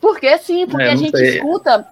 [0.00, 1.36] Porque sim, porque É, a gente sei.
[1.36, 1.86] escuta,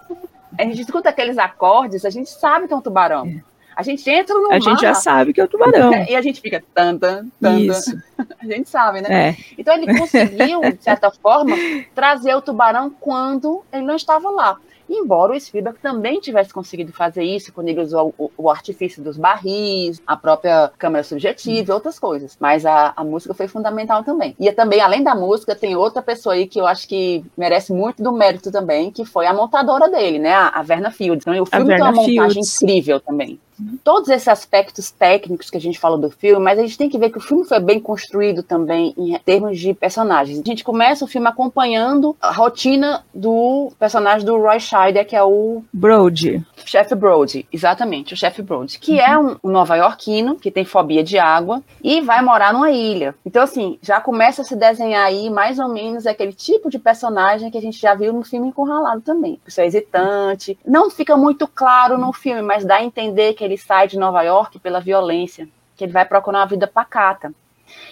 [0.59, 3.41] a gente escuta aqueles acordes, a gente sabe que é um tubarão.
[3.77, 4.61] A gente entra no A mar.
[4.63, 5.91] gente já sabe que é o tubarão.
[6.09, 7.95] E a gente fica tan, tan, tan, Isso.
[8.41, 9.29] A gente sabe, né?
[9.31, 9.37] É.
[9.59, 11.55] Então ele conseguiu, de certa forma,
[11.95, 14.57] trazer o tubarão quando ele não estava lá.
[14.89, 19.17] Embora o Spielberg também tivesse conseguido fazer isso quando ele usou o, o artifício dos
[19.17, 22.37] barris, a própria câmera subjetiva e outras coisas.
[22.41, 24.35] Mas a, a música foi fundamental também.
[24.39, 28.03] E também, além da música, tem outra pessoa aí que eu acho que merece muito
[28.03, 30.33] do mérito também, que foi a montadora dele, né?
[30.33, 31.27] A, a Verna Fields.
[31.27, 32.63] Então, o filme tem uma montagem Fields.
[32.63, 33.41] incrível também
[33.83, 36.99] todos esses aspectos técnicos que a gente falou do filme, mas a gente tem que
[36.99, 40.39] ver que o filme foi bem construído também em termos de personagens.
[40.39, 45.23] A gente começa o filme acompanhando a rotina do personagem do Roy Scheider, que é
[45.23, 46.45] o Brody.
[46.65, 51.19] chefe Brody, exatamente, o chefe Brody, que é um, um nova-iorquino que tem fobia de
[51.19, 53.15] água e vai morar numa ilha.
[53.25, 57.51] Então, assim, já começa a se desenhar aí mais ou menos aquele tipo de personagem
[57.51, 59.41] que a gente já viu no filme Encurralado também.
[59.45, 60.59] Pessoa hesitante.
[60.67, 64.23] Não fica muito claro no filme, mas dá a entender que ele sai de Nova
[64.23, 67.33] York pela violência, que ele vai procurar uma vida pacata.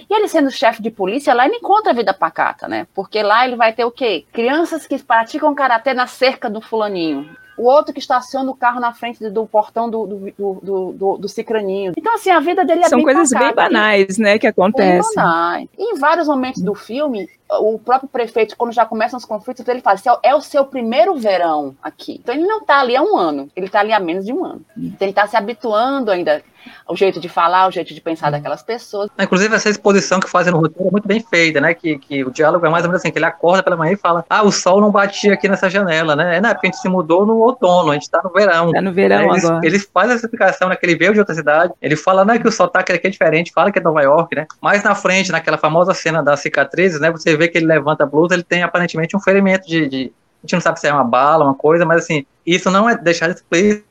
[0.08, 2.86] E ele sendo chefe de polícia, lá ele encontra a vida pacata, né?
[2.94, 4.24] Porque lá ele vai ter o quê?
[4.32, 7.28] Crianças que praticam karatê na cerca do fulaninho.
[7.56, 11.28] O outro que estaciona o carro na frente do portão do, do, do, do, do,
[11.28, 11.92] cicraninho.
[11.96, 13.54] Então, assim, a vida dele é São bem coisas bem pacata.
[13.54, 15.14] banais, né, que Bem acontecem.
[15.14, 15.68] banais.
[15.78, 19.80] E em vários momentos do filme, o próprio prefeito, quando já começam os conflitos, ele
[19.80, 22.20] fala: "Esse é o- seu primeiro verão aqui.
[22.22, 24.44] Então ele não está ali há um ano, ele está ali há menos de um
[24.44, 24.62] ano.
[24.76, 26.42] Então ele está se habituando ainda
[26.86, 29.10] ao jeito de falar, ao jeito de pensar daquelas pessoas.
[29.18, 31.74] Inclusive, essa exposição que fazem no roteiro é muito bem feita, né?
[31.74, 33.96] Que, que o diálogo é mais ou menos assim, que ele acorda pela manhã e
[33.96, 36.38] fala, ah, o sol não batia aqui nessa janela, né?
[36.38, 38.72] É, não, é porque a gente se mudou no outono, a gente tá no verão.
[38.72, 39.60] Tá no verão agora.
[39.62, 40.76] Eles fazem essa explicação, né?
[40.76, 43.10] Que ele veio de outra cidade, ele fala, não, é que o sotaque aqui é
[43.10, 44.46] diferente, fala que é Nova York, né?
[44.58, 47.10] Mas na frente, naquela famosa cena das cicatrizes, né?
[47.10, 49.88] Você vê que ele levanta a blusa, ele tem aparentemente um ferimento de...
[49.88, 52.88] de- a gente não sabe se é uma bala, uma coisa, mas assim, isso não
[52.88, 53.84] é deixar de explícito,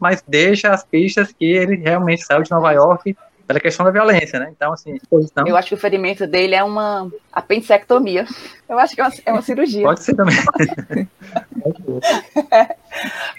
[0.00, 3.14] mas deixa as pistas que ele realmente saiu de Nova York
[3.46, 4.50] pela questão da violência, né?
[4.54, 5.44] Então, assim, exposição.
[5.46, 8.24] Eu acho que o ferimento dele é uma apendicectomia.
[8.68, 9.82] Eu acho que é uma, é uma cirurgia.
[9.82, 10.36] Pode ser também.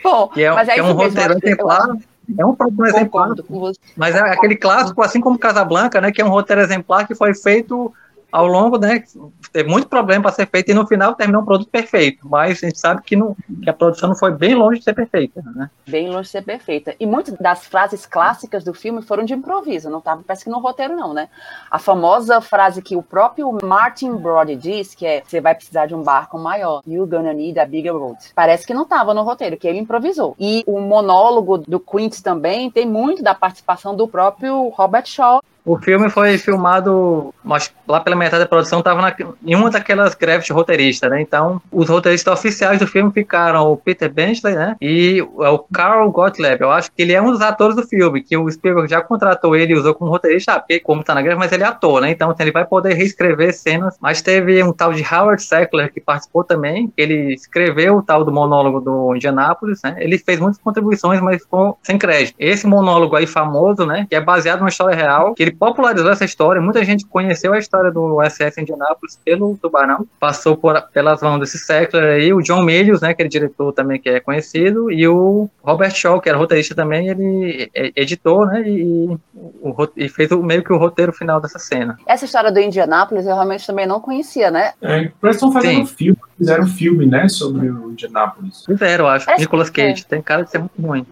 [0.04, 1.96] Bom, Que é, mas é é um roteiro exemplar.
[2.38, 3.30] É um próprio exemplar.
[3.50, 3.80] você.
[3.96, 6.12] Mas é aquele clássico, assim como Casablanca, né?
[6.12, 7.94] Que é um roteiro exemplar que foi feito
[8.32, 9.04] ao longo, né?
[9.52, 12.28] Teve muito problema para ser feito e no final terminou um produto perfeito.
[12.28, 14.94] Mas a gente sabe que, não, que a produção não foi bem longe de ser
[14.94, 15.70] perfeita, né?
[15.88, 16.96] Bem longe de ser perfeita.
[17.00, 20.60] E muitas das frases clássicas do filme foram de improviso, não estava, parece que no
[20.60, 21.28] roteiro, não, né?
[21.70, 25.96] A famosa frase que o próprio Martin Brody diz, que é: você vai precisar de
[25.96, 26.82] um barco maior.
[26.88, 28.32] You're gonna need a bigger boat.
[28.34, 30.36] Parece que não estava no roteiro, que ele improvisou.
[30.40, 35.42] E o monólogo do Quint também tem muito da participação do próprio Robert Shaw.
[35.64, 40.46] O filme foi filmado, mas lá pela metade da produção estava em uma daquelas greves
[40.46, 41.22] de roteirista, né?
[41.22, 44.76] Então, os roteiristas oficiais do filme ficaram o Peter Benchley, né?
[44.82, 46.62] E o o Carl Gottlieb.
[46.62, 49.56] Eu acho que ele é um dos atores do filme, que o Spielberg já contratou
[49.56, 52.12] ele e usou como roteirista, porque como tá na greve, mas ele é ator, né?
[52.12, 53.98] Então, assim, ele vai poder reescrever cenas.
[54.00, 58.32] Mas teve um tal de Howard Sackler que participou também, ele escreveu o tal do
[58.32, 59.96] monólogo do Indianápolis, né?
[60.00, 62.36] Ele fez muitas contribuições, mas com, sem crédito.
[62.40, 64.06] Esse monólogo aí famoso, né?
[64.10, 66.62] Que é baseado numa história real, que ele popularizou essa história.
[66.62, 70.06] Muita gente conheceu a história do SS Indianapolis pelo Tubarão.
[70.20, 73.14] Passou por, pelas mãos desse Sackler aí, o John Milius, né?
[73.14, 77.10] Que é diretor também que é conhecido, e o Robert Shaw, que era roteirista também,
[77.10, 78.62] ele é- editou, né?
[78.68, 81.98] E, o, e fez o, meio que o roteiro final dessa cena.
[82.06, 84.74] Essa história do Indianápolis eu realmente também não conhecia, né?
[84.82, 85.82] É, parece estão fazendo Sim.
[85.82, 88.64] um filme, fizeram um filme, né, sobre o Indianápolis.
[88.66, 89.26] Fizeram, acho.
[89.26, 90.06] Parece Nicolas Cage.
[90.06, 91.06] Tem cara de ser muito ruim.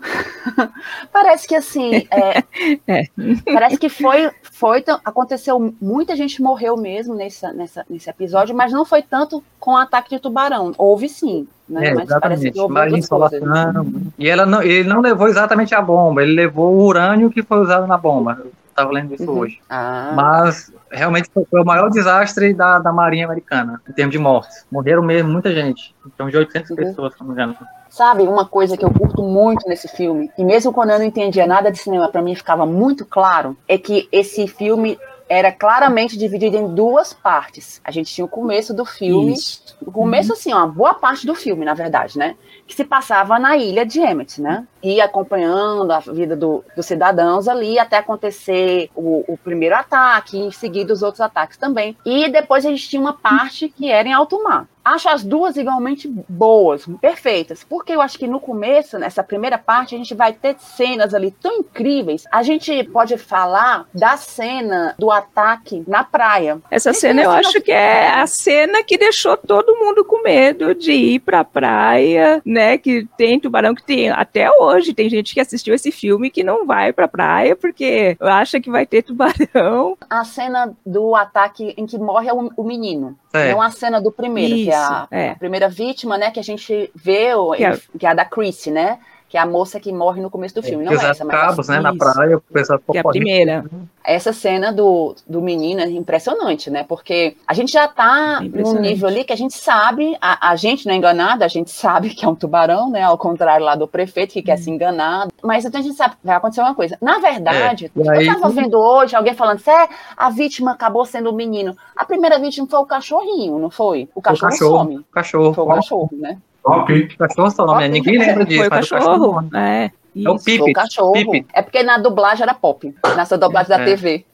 [1.12, 2.42] Parece que assim, é,
[2.86, 3.04] É.
[3.52, 8.84] parece que foi, foi, aconteceu, muita gente morreu mesmo nessa, nessa, nesse episódio, mas não
[8.84, 10.72] foi tanto com o ataque de tubarão.
[10.78, 11.88] Houve sim, né?
[11.88, 12.98] É, mas parece que houve coisas.
[12.98, 13.86] insolação.
[14.18, 17.58] E ela não, ele não levou exatamente a bomba, ele levou o urânio que foi
[17.60, 18.38] usado na bomba.
[18.40, 19.38] Eu estava lendo isso Uhum.
[19.38, 19.60] hoje.
[19.68, 24.18] Ah, Mas realmente foi, foi o maior desastre da, da Marinha Americana, em termos de
[24.18, 24.64] mortes.
[24.70, 25.94] Morreram mesmo muita gente.
[26.06, 26.76] Então, de 800 Uhum.
[26.76, 27.56] pessoas, se não me engano.
[27.98, 31.46] Sabe, uma coisa que eu curto muito nesse filme, e mesmo quando eu não entendia
[31.46, 34.96] nada de cinema, pra mim ficava muito claro, é que esse filme
[35.28, 37.82] era claramente dividido em duas partes.
[37.84, 39.76] A gente tinha o começo do filme, Isso.
[39.84, 42.34] o começo, assim, uma boa parte do filme, na verdade, né?
[42.66, 44.66] Que se passava na ilha de Emmett, né?
[44.82, 50.50] E acompanhando a vida do- dos cidadãos ali até acontecer o, o primeiro ataque, em
[50.50, 51.94] seguida os outros ataques também.
[52.06, 54.66] E depois a gente tinha uma parte que era em alto mar.
[54.88, 57.62] Acho as duas igualmente boas, perfeitas.
[57.62, 61.30] Porque eu acho que no começo, nessa primeira parte, a gente vai ter cenas ali
[61.30, 62.24] tão incríveis.
[62.32, 66.58] A gente pode falar da cena do ataque na praia.
[66.70, 70.92] Essa cena eu acho que é a cena que deixou todo mundo com medo de
[70.92, 72.78] ir pra praia, né?
[72.78, 74.94] Que tem tubarão que tem até hoje.
[74.94, 78.86] Tem gente que assistiu esse filme que não vai pra praia porque acha que vai
[78.86, 79.98] ter tubarão.
[80.08, 83.18] A cena do ataque em que morre o, menino.
[83.32, 83.52] É.
[83.52, 85.30] Não a cena do primeiro, que é a, é.
[85.30, 86.30] a primeira vítima, né?
[86.30, 88.98] Que a gente vê, Que é- que é a da Chrissy, né?
[89.28, 90.84] Que é a moça que morre no começo do filme.
[90.84, 93.70] Não é essa, mas cabos, a- né, na praia, o pessoal ficou correndo.
[94.02, 96.82] Essa cena do, do menino é impressionante, né?
[96.82, 98.88] Porque a gente já tá num impressionante.
[98.88, 102.08] nível ali que a gente sabe, a, a gente não é enganado, a gente sabe
[102.10, 103.02] que é um tubarão, né?
[103.02, 105.28] Ao contrário lá do prefeito que quer se enganar.
[105.44, 106.96] Mas então a gente sabe que vai acontecer uma coisa.
[107.02, 111.28] Na verdade, É, aí- eu tava vendo hoje alguém falando é, a vítima acabou sendo
[111.28, 111.76] o menino.
[111.94, 114.08] A primeira vítima foi o cachorrinho, não foi?
[114.14, 115.04] O O cachorro, cachorro, some.
[115.12, 115.52] cachorro.
[115.52, 116.38] Foi o cachorro, né?
[116.68, 117.16] Top.
[117.16, 118.58] Cachorro só nome, ninguém lembra disso.
[118.60, 119.48] Foi o mas o cachorro.
[119.54, 119.90] É.
[120.24, 120.72] É o Pipe.
[120.72, 121.12] cachorro.
[121.12, 121.46] Pipe.
[121.52, 122.92] É porque na dublagem era pop.
[123.16, 123.84] Nessa dublagem da É.
[123.84, 124.24] TV.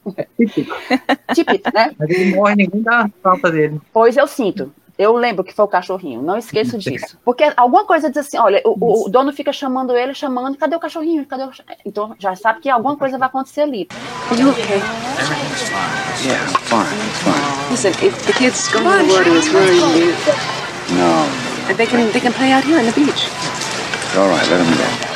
[1.34, 1.90] Tipe, né?
[1.98, 3.80] Mas ele morre, ninguém dá falta dele.
[3.92, 4.72] Pois eu sinto.
[4.96, 7.18] Eu lembro que foi o cachorrinho, não esqueço disso.
[7.24, 10.78] Porque alguma coisa diz assim: olha, o, o dono fica chamando ele, chamando, cadê o
[10.80, 11.26] cachorrinho?
[11.26, 11.78] Cadê o cachorrinho?
[11.84, 13.88] Então já sabe que alguma coisa vai acontecer ali.
[14.38, 14.76] You okay?
[15.18, 16.28] Everything's fine.
[16.28, 16.86] Yeah, I'm fine.
[17.24, 17.70] Fine.
[17.72, 20.14] Listen, if the kids go in the water, it's worrying you.
[20.94, 23.28] No, And they can they can play out here on the beach.
[24.16, 24.46] all right.
[24.50, 25.14] Let them go.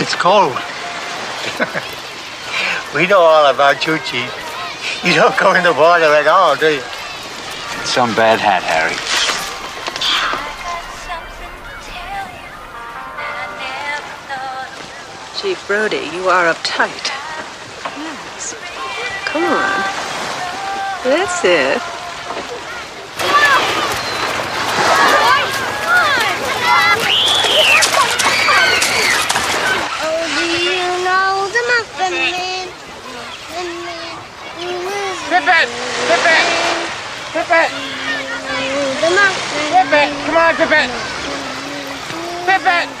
[0.00, 0.56] It's cold.
[2.94, 4.32] we know all about you, Chief.
[5.04, 6.82] You don't go in the water at all, do you?
[7.80, 9.19] It's some bad hat, Harry.
[15.40, 17.08] Chief Brody, you are uptight.
[17.96, 18.52] Yes.
[19.24, 19.80] Come on.
[21.02, 21.80] That's it.
[35.30, 35.68] Pippet!
[36.04, 36.44] Pippet!
[37.32, 37.70] Pippet!
[39.72, 40.12] Pippet!
[40.26, 40.90] Come on, Pippet!
[42.44, 42.99] Pippet!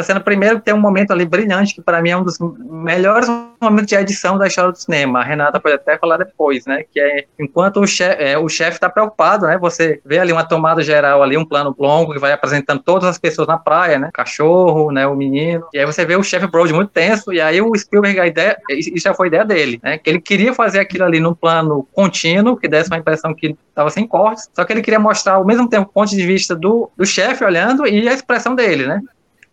[0.00, 3.28] Essa cena, primeiro, tem um momento ali brilhante, que para mim é um dos melhores
[3.60, 5.20] momentos de edição da história do cinema.
[5.20, 6.84] A Renata pode até falar depois, né?
[6.90, 9.58] Que é enquanto o chefe é, o chefe está preocupado, né?
[9.58, 13.18] Você vê ali uma tomada geral ali, um plano longo que vai apresentando todas as
[13.18, 14.08] pessoas na praia, né?
[14.12, 15.06] Cachorro, né?
[15.06, 15.66] O menino.
[15.74, 18.56] E aí você vê o chefe Brody muito tenso, e aí o Spielberg, a ideia,
[18.70, 19.98] isso já foi ideia dele, né?
[19.98, 23.90] Que ele queria fazer aquilo ali num plano contínuo, que desse uma impressão que estava
[23.90, 26.90] sem cortes, só que ele queria mostrar ao mesmo tempo o ponto de vista do,
[26.96, 29.02] do chefe olhando e a expressão dele, né?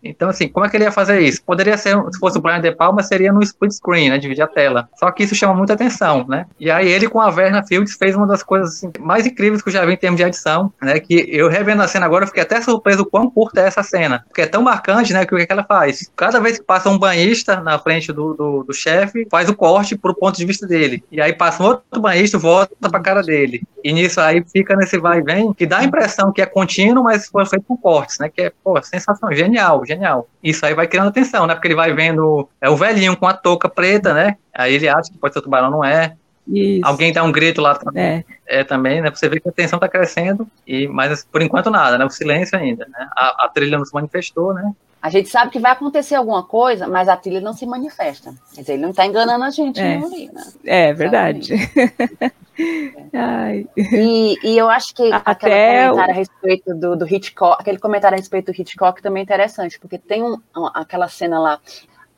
[0.02, 1.42] Então, assim, como é que ele ia fazer isso?
[1.42, 4.18] Poderia ser, se fosse o Brian De Palma, seria no split screen, né?
[4.18, 4.88] Dividir a tela.
[4.96, 6.46] Só que isso chama muita atenção, né?
[6.58, 9.68] E aí ele, com a Verna Fields, fez uma das coisas assim, mais incríveis que
[9.68, 11.00] eu já vi em termos de edição, né?
[11.00, 13.82] Que eu revendo a cena agora, eu fiquei até surpreso o quão curta é essa
[13.82, 14.24] cena.
[14.28, 15.26] Porque é tão marcante, né?
[15.26, 16.10] Que o que, é que ela faz?
[16.16, 19.96] Cada vez que passa um banhista na frente do, do, do chefe, faz o corte
[19.96, 21.02] pro ponto de vista dele.
[21.10, 23.62] E aí passa um outro banhista, volta pra cara dele.
[23.82, 27.04] E nisso aí fica nesse vai e vem, que dá a impressão que é contínuo,
[27.04, 28.28] mas foi feito com cortes, né?
[28.28, 30.28] Que é, pô, sensação, genial, genial.
[30.42, 31.54] Isso aí vai criando atenção, né?
[31.54, 34.36] Porque ele vai vendo é o velhinho com a touca preta, né?
[34.54, 36.14] Aí ele acha que pode ser o tubarão, não é.
[36.46, 36.80] Isso.
[36.84, 38.02] Alguém dá um grito lá também.
[38.02, 38.60] É.
[38.60, 39.10] É, também, né?
[39.10, 42.04] Você vê que a tensão tá crescendo, e, mas por enquanto nada, né?
[42.04, 43.08] O silêncio ainda, né?
[43.14, 44.72] A, a trilha não se manifestou, né?
[45.00, 48.34] A gente sabe que vai acontecer alguma coisa, mas a trilha não se manifesta.
[48.54, 49.96] Quer dizer, ele não está enganando a gente, É.
[49.98, 50.28] não, né?
[50.64, 51.54] É verdade.
[53.12, 53.66] Ai.
[53.76, 58.16] E, e eu acho que Até o- comentário a respeito do, do Hitchcock, aquele comentário
[58.16, 61.60] a respeito do Hitchcock também é interessante, porque tem um, um- aquela cena lá,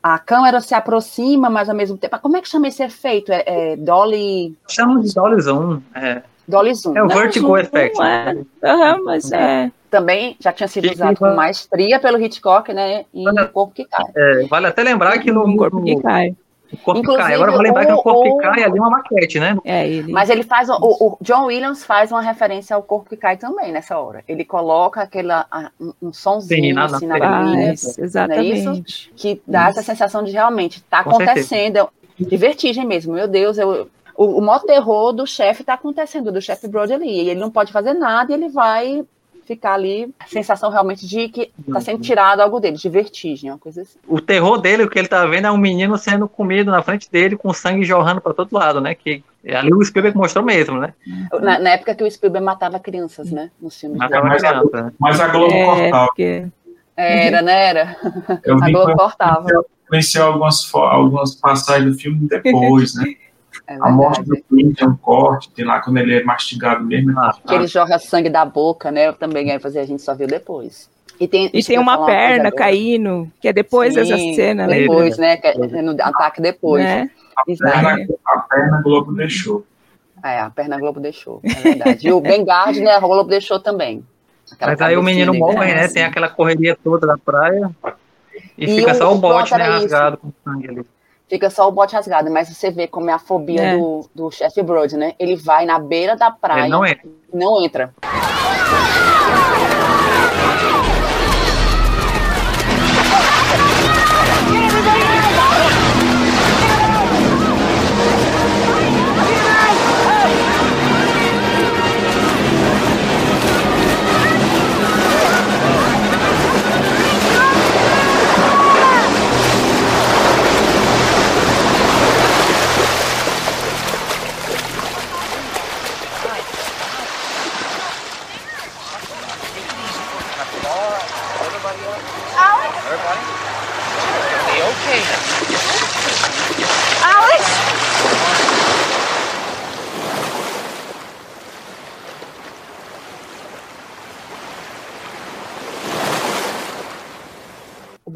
[0.02, 2.18] a câmera se aproxima, mas ao mesmo tempo.
[2.20, 3.30] Como é que chama esse efeito?
[3.32, 4.56] É, é Dolly.
[4.68, 5.82] Chamam de Dolly Zoom.
[5.94, 6.96] É, Dolly Zoom.
[6.96, 7.14] é o né?
[7.14, 8.00] Vertigo Zoom, Effect.
[8.02, 8.36] é.
[8.66, 9.70] Aham, mas é.
[9.90, 13.04] Também já tinha sido usado com maestria pelo Hitchcock, né?
[13.12, 14.04] E o corpo que cai.
[14.16, 16.34] É, vale até lembrar que no, Um corpo que no- cai.
[16.72, 17.34] O corpo que cai.
[17.34, 19.56] Agora eu vou lembrar que o corpo que cai ali é uma maquete, né?
[19.64, 20.12] É, ele.
[20.12, 20.68] Mas ele faz.
[20.68, 24.22] O, o John Williams faz uma referência ao corpo que cai também nessa hora.
[24.28, 25.46] Ele coloca aquela,
[25.80, 28.38] um, um sonzinho Sim, na- assim na Faz, exatamente.
[28.38, 29.10] é isso?
[29.16, 31.30] Que dá essa sensação de realmente tá Com certeza.
[31.32, 31.76] acontecendo.
[31.78, 33.14] é De vertigem mesmo.
[33.14, 33.88] Meu Deus, eu.
[34.16, 37.08] O, o modo terror do chefe tá acontecendo, do chefe Brody ali.
[37.10, 39.02] E ele não pode fazer nada e ele vai
[39.54, 40.14] ficar ali.
[40.20, 43.98] A sensação realmente de que tá sendo tirado algo dele, de vertigem, uma coisa assim.
[44.06, 47.10] O terror dele, o que ele tá vendo é um menino sendo comido na frente
[47.10, 48.94] dele com sangue jorrando pra todo lado, né?
[48.94, 50.94] Que ali o Spielberg mostrou mesmo, né?
[51.40, 53.50] Na, na época que o Spielberg matava crianças, né?
[53.60, 54.32] Nos filmes Matava dele.
[54.34, 54.92] Mas a, criança, né?
[55.00, 56.06] mas a Globo É, cortava.
[56.06, 56.46] porque
[56.96, 57.66] Era, né?
[57.70, 57.96] Era.
[58.44, 59.46] Eu A Globo cortava.
[59.88, 63.04] conheceu algumas, algumas passagens do filme depois, né?
[63.70, 67.16] É A morte do Clint é um corte, tem lá quando ele é mastigado mesmo.
[67.16, 69.12] Ah, Que ele jorra sangue da boca, né?
[69.12, 70.90] Também aí fazer a gente só viu depois.
[71.20, 74.80] E tem, E tem eu uma perna caindo, que é depois dessa cena, né?
[74.80, 75.36] Depois, né?
[75.36, 76.82] que é no ataque depois.
[76.82, 77.10] Né?
[77.36, 79.64] A perna, a perna Globo deixou.
[80.24, 82.08] É, a perna Globo deixou, é verdade.
[82.08, 82.90] E o Bengard, né?
[82.90, 84.04] A Globo deixou também.
[84.50, 85.84] Aquela Mas aí o menino morre, né?
[85.84, 85.94] assim.
[85.94, 87.70] Tem aquela correria toda da praia.
[88.58, 89.62] E, E fica o- só o bote, né?
[89.64, 90.82] Rasgado com sangue ali.
[91.30, 93.76] Fica só o bote rasgado, mas você vê como é a fobia É.
[93.78, 95.14] do, do chefe Brody, né?
[95.16, 96.62] Ele vai na beira da praia.
[96.62, 97.08] Ele não entra.
[97.32, 97.94] Não entra.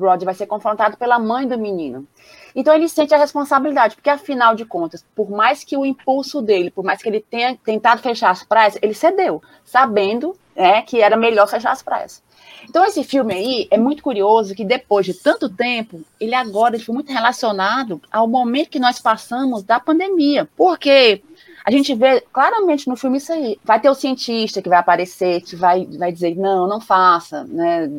[0.05, 2.07] Brody vai ser confrontado pela mãe do menino.
[2.55, 6.71] Então ele sente a responsabilidade, porque afinal de contas, por mais que o impulso dele,
[6.71, 11.17] por mais que ele tenha tentado fechar as praias, ele cedeu, sabendo né, que era
[11.17, 12.23] melhor fechar as praias.
[12.69, 16.85] Então esse filme aí é muito curioso que depois de tanto tempo, ele agora ele
[16.85, 20.49] foi muito relacionado ao momento que nós passamos da pandemia.
[20.57, 21.23] Porque
[21.65, 23.59] a gente vê claramente no filme isso aí.
[23.65, 27.91] Vai ter o cientista que vai aparecer, que vai, vai dizer, não, não faça, né?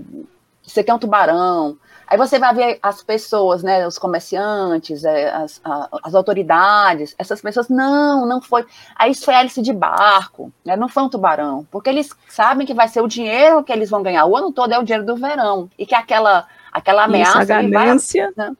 [0.77, 1.77] Aqui é um tubarão.
[2.07, 5.61] Aí você vai ver as pessoas, né, os comerciantes, é, as,
[6.03, 8.65] as autoridades, essas pessoas, não, não foi.
[8.95, 12.73] Aí isso foi hélice de barco, né, não foi um tubarão, porque eles sabem que
[12.73, 15.15] vai ser o dinheiro que eles vão ganhar o ano todo é o dinheiro do
[15.15, 18.33] verão e que aquela aquela ameaça Isso, a ele vai- ganância.
[18.35, 18.51] né,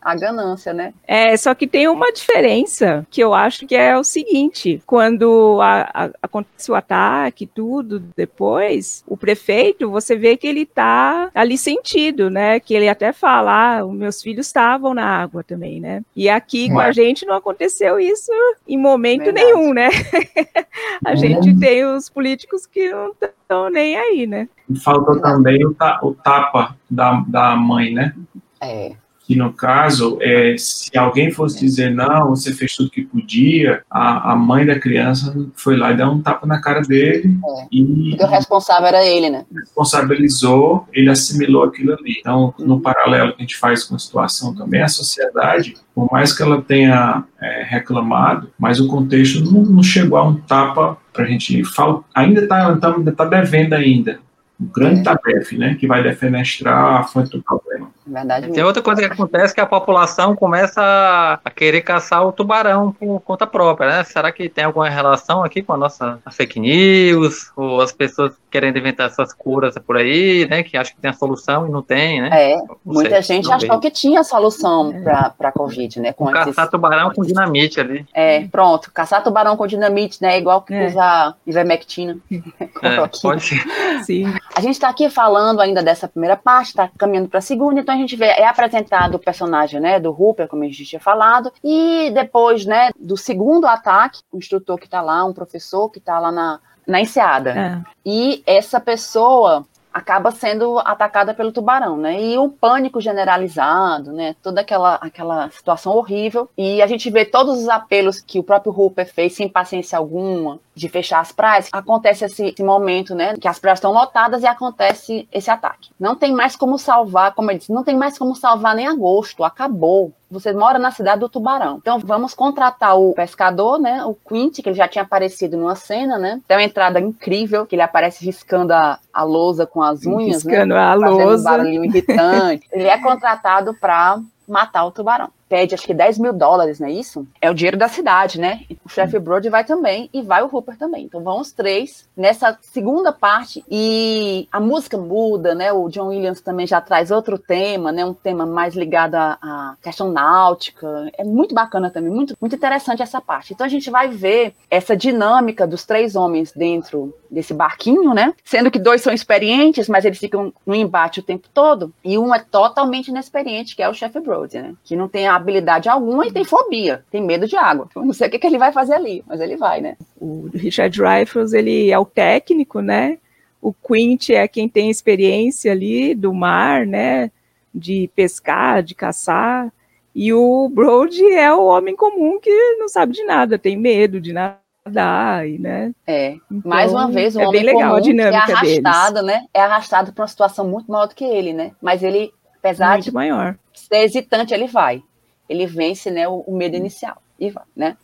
[0.00, 0.94] a ganância, né?
[1.06, 5.90] É, só que tem uma diferença que eu acho que é o seguinte: quando a-
[5.92, 11.56] a- acontece o ataque, e tudo, depois, o prefeito, você vê que ele tá ali
[11.58, 12.60] sentido, né?
[12.60, 16.02] Que ele até fala, ah, os meus filhos estavam na água também, né?
[16.16, 18.30] E aqui com a gente não aconteceu isso
[18.66, 19.46] em momento Verdade.
[19.46, 19.88] nenhum, né?
[21.04, 24.48] a gente tem os políticos que não estão nem aí, né?
[24.82, 28.14] Faltou também o, ta- o tapa da, da mãe, né?
[28.62, 28.92] É.
[29.30, 34.32] Que no caso, é, se alguém fosse dizer não, você fez tudo que podia, a,
[34.32, 37.66] a mãe da criança foi lá e deu um tapa na cara dele É.
[37.70, 39.44] e Porque o responsável era ele, né?
[39.54, 42.16] responsabilizou, ele assimilou aquilo ali.
[42.18, 46.36] Então, no paralelo que a gente faz com a situação também, a sociedade, por mais
[46.36, 51.22] que ela tenha é, reclamado, mas o contexto não, não chegou a um tapa para
[51.22, 52.00] a gente falar.
[52.12, 52.76] Ainda está
[53.16, 54.18] tá devendo ainda.
[54.58, 55.76] O grande tabefe, né?
[55.76, 57.90] Que vai defenestrar a fonte do problema.
[58.06, 58.66] É verdade Tem mesmo.
[58.66, 63.20] outra coisa que acontece que a população começa a- a querer caçar o tubarão por
[63.20, 64.04] conta própria, né?
[64.04, 67.52] Será que tem alguma relação aqui com a nossa fake news?
[67.56, 70.62] Ou as pessoas querendo inventar essas curas por aí, né?
[70.62, 72.30] Que acham que tem a solução e não tem, né?
[72.52, 76.12] É, Não muita sei, gente achou que tinha solução para a Covid, né?
[76.12, 78.04] Com esses, Caçar tubarão com dinamite ali.
[78.14, 80.38] é, pronto, caçar tubarão com dinamite, né?
[80.38, 80.86] Igual que É.
[80.86, 82.16] usar ivermectina.
[82.82, 83.60] É, pode ser.
[84.04, 84.32] Sim.
[84.56, 87.94] A gente está aqui falando ainda dessa primeira parte, está caminhando para a segunda, então
[87.94, 91.52] a gente vê, é apresentado o personagem né, do Hooper, como a gente tinha falado,
[91.62, 96.18] e depois né, do segundo ataque, o instrutor que está lá, um professor que está
[96.18, 97.50] lá na, na enseada.
[97.50, 97.82] É.
[98.04, 102.20] E essa pessoa acaba sendo atacada pelo tubarão, né?
[102.22, 104.36] E um pânico generalizado, né?
[104.42, 106.48] Toda aquela, aquela situação horrível.
[106.56, 110.60] E a gente vê todos os apelos que o próprio Hooper fez sem paciência alguma,
[110.80, 113.36] de fechar as praias, acontece esse, esse momento, né?
[113.38, 115.90] Que as praias estão lotadas e acontece esse ataque.
[116.00, 119.44] Não tem mais como salvar, como ele disse, não tem mais como salvar nem agosto,
[119.44, 120.12] acabou.
[120.30, 121.78] Você mora na cidade do Tubarão.
[121.78, 124.04] Então vamos contratar o pescador, né?
[124.04, 126.40] O Quint, que ele já tinha aparecido numa cena, né?
[126.48, 130.74] Tem uma entrada incrível, que ele aparece riscando a, a lousa com as unhas, Riscando
[130.74, 130.80] né?
[130.80, 131.40] a Fazendo lousa.
[131.40, 132.66] um barulhinho irritante.
[132.72, 135.28] ele é contratado para matar o tubarão.
[135.50, 137.26] Pede acho que 10 mil dólares, não é isso?
[137.42, 138.60] É o dinheiro da cidade, né?
[138.84, 141.04] O chefe Brody vai também e vai o Hooper também.
[141.04, 145.72] Então vão os três nessa segunda parte e a música muda, né?
[145.72, 148.04] O John Williams também já traz outro tema, né?
[148.04, 151.10] Um tema mais ligado à, à questão náutica.
[151.18, 153.52] É muito bacana também, muito, muito interessante essa parte.
[153.52, 158.34] Então a gente vai ver essa dinâmica dos três homens dentro desse barquinho, né?
[158.44, 161.92] Sendo que dois são experientes, mas eles ficam no embate o tempo todo.
[162.04, 164.74] E um é totalmente inexperiente, que é o chefe Brody, né?
[164.82, 167.88] Que não tem habilidade alguma e tem fobia, tem medo de água.
[167.94, 169.96] Eu não sei o que, que ele vai fazer ali, mas ele vai, né?
[170.20, 173.18] O Richard Dreyfuss, ele é o técnico, né?
[173.60, 177.30] O Quint é quem tem experiência ali do mar, né?
[177.74, 179.70] De pescar, de caçar.
[180.14, 184.32] E o Brody é o homem comum que não sabe de nada, tem medo de
[184.32, 185.92] nadar, e, né?
[186.06, 188.84] É, mais uma vez, um é homem bem legal a é dinâmica deles.
[188.84, 189.46] arrastado, né?
[189.54, 191.72] É arrastado para uma situação muito maior do que ele, né?
[191.80, 193.56] Mas ele, apesar Muito de maior.
[193.72, 195.02] ser hesitante, ele vai.
[195.50, 197.20] Ele vence, né, o, o medo inicial.
[197.38, 197.96] E vai, né?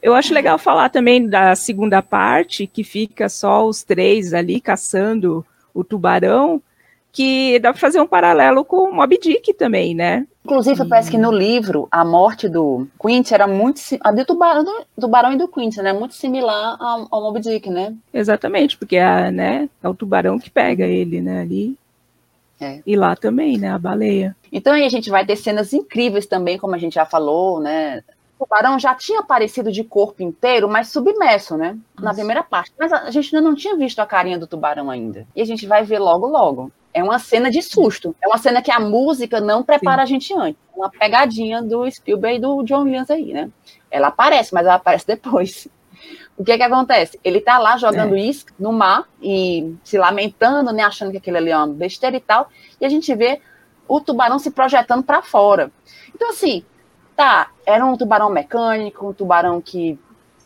[0.00, 5.44] Eu- acho legal falar também da segunda parte, que fica só os três ali caçando
[5.74, 6.62] o tubarão,
[7.12, 10.26] que dá para fazer um paralelo com o Moby Dick também, né?
[10.44, 13.80] Inclusive, parece que no livro, a morte do Quint era muito.
[14.00, 15.92] A do tubarão, do tubarão e do Quint, né?
[15.92, 17.94] Muito similar ao, ao Moby Dick, né?
[18.12, 21.76] Exatamente, porque é, né, é o tubarão que pega ele, né, ali.
[22.64, 22.82] É.
[22.86, 24.34] E lá também, né, a baleia.
[24.50, 28.02] Então aí a gente vai ter cenas incríveis também, como a gente já falou, né?
[28.38, 31.78] O tubarão já tinha aparecido de corpo inteiro, mas submerso, né?
[32.00, 32.72] Na primeira parte.
[32.78, 35.26] Mas a gente ainda não tinha visto a carinha do tubarão ainda.
[35.34, 36.70] E a gente vai ver logo, logo.
[36.92, 38.14] É uma cena de susto.
[38.22, 40.60] É uma cena que a música não prepara a gente antes.
[40.76, 43.50] Uma pegadinha do Spielberg e do John Williams aí, né?
[43.90, 45.68] Ela aparece, mas ela aparece depois.
[46.36, 47.18] O que que acontece?
[47.22, 51.50] Ele tá lá jogando isca no mar e se lamentando, né, achando que aquilo ali
[51.50, 52.48] é uma besteira e tal,
[52.80, 53.40] e a gente vê
[53.86, 55.70] o tubarão se projetando para fora.
[56.14, 56.64] Então assim,
[57.14, 59.98] tá, era um tubarão mecânico, um tubarão que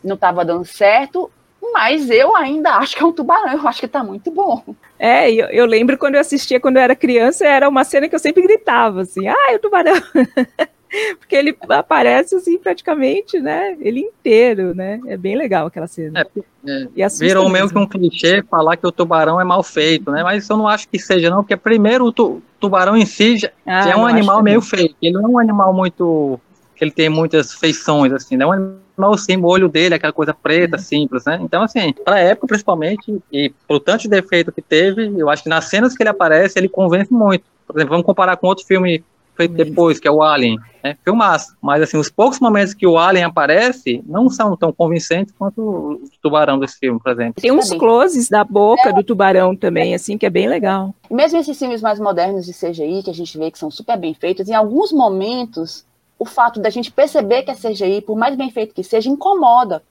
[0.03, 1.31] não estava dando certo,
[1.73, 4.63] mas eu ainda acho que é um tubarão, eu acho que tá muito bom.
[4.97, 8.15] É, eu, eu lembro quando eu assistia quando eu era criança, era uma cena que
[8.15, 9.93] eu sempre gritava assim, ai, o tubarão!
[11.19, 13.77] Porque ele aparece assim praticamente, né?
[13.79, 14.99] Ele inteiro, né?
[15.07, 16.25] É bem legal aquela cena.
[16.65, 17.53] É, assusta Virou mesmo.
[17.53, 20.23] meio que um clichê falar que o tubarão é mal feito, né?
[20.23, 23.49] Mas eu não acho que seja, não, porque primeiro o tu- tubarão em si já,
[23.65, 24.95] Ah, já é um animal meio feio.
[25.01, 26.39] Ele não é um animal muito.
[26.75, 28.45] que ele tem muitas feições, assim, né?
[28.45, 30.81] É um animal sim, o olho dele, é aquela coisa preta, Uhum.
[30.81, 31.37] simples, né?
[31.41, 35.49] Então, assim, pra época, principalmente, e pro tanto de defeito que teve, eu acho que
[35.49, 37.43] nas cenas que ele aparece, ele convence muito.
[37.67, 39.03] Por exemplo, vamos comparar com outro filme
[39.39, 40.97] feito depois, que é o Alien, né?
[41.01, 41.55] Filmaço.
[41.61, 46.01] Mas, assim, os poucos momentos que o Alien aparece não são tão convincentes quanto o
[46.21, 47.41] tubarão desse filme, por exemplo.
[47.41, 50.93] Tem uns closes da boca do tubarão também, assim, que é bem legal.
[51.09, 54.13] Mesmo esses filmes mais modernos de CGI, que a gente vê que são super bem
[54.13, 55.85] feitos, em alguns momentos,
[56.17, 59.81] o fato da gente perceber que é CGI, por mais bem feito que seja, incomoda.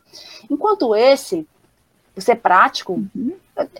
[0.50, 1.46] Enquanto esse,
[2.18, 3.00] por ser prático,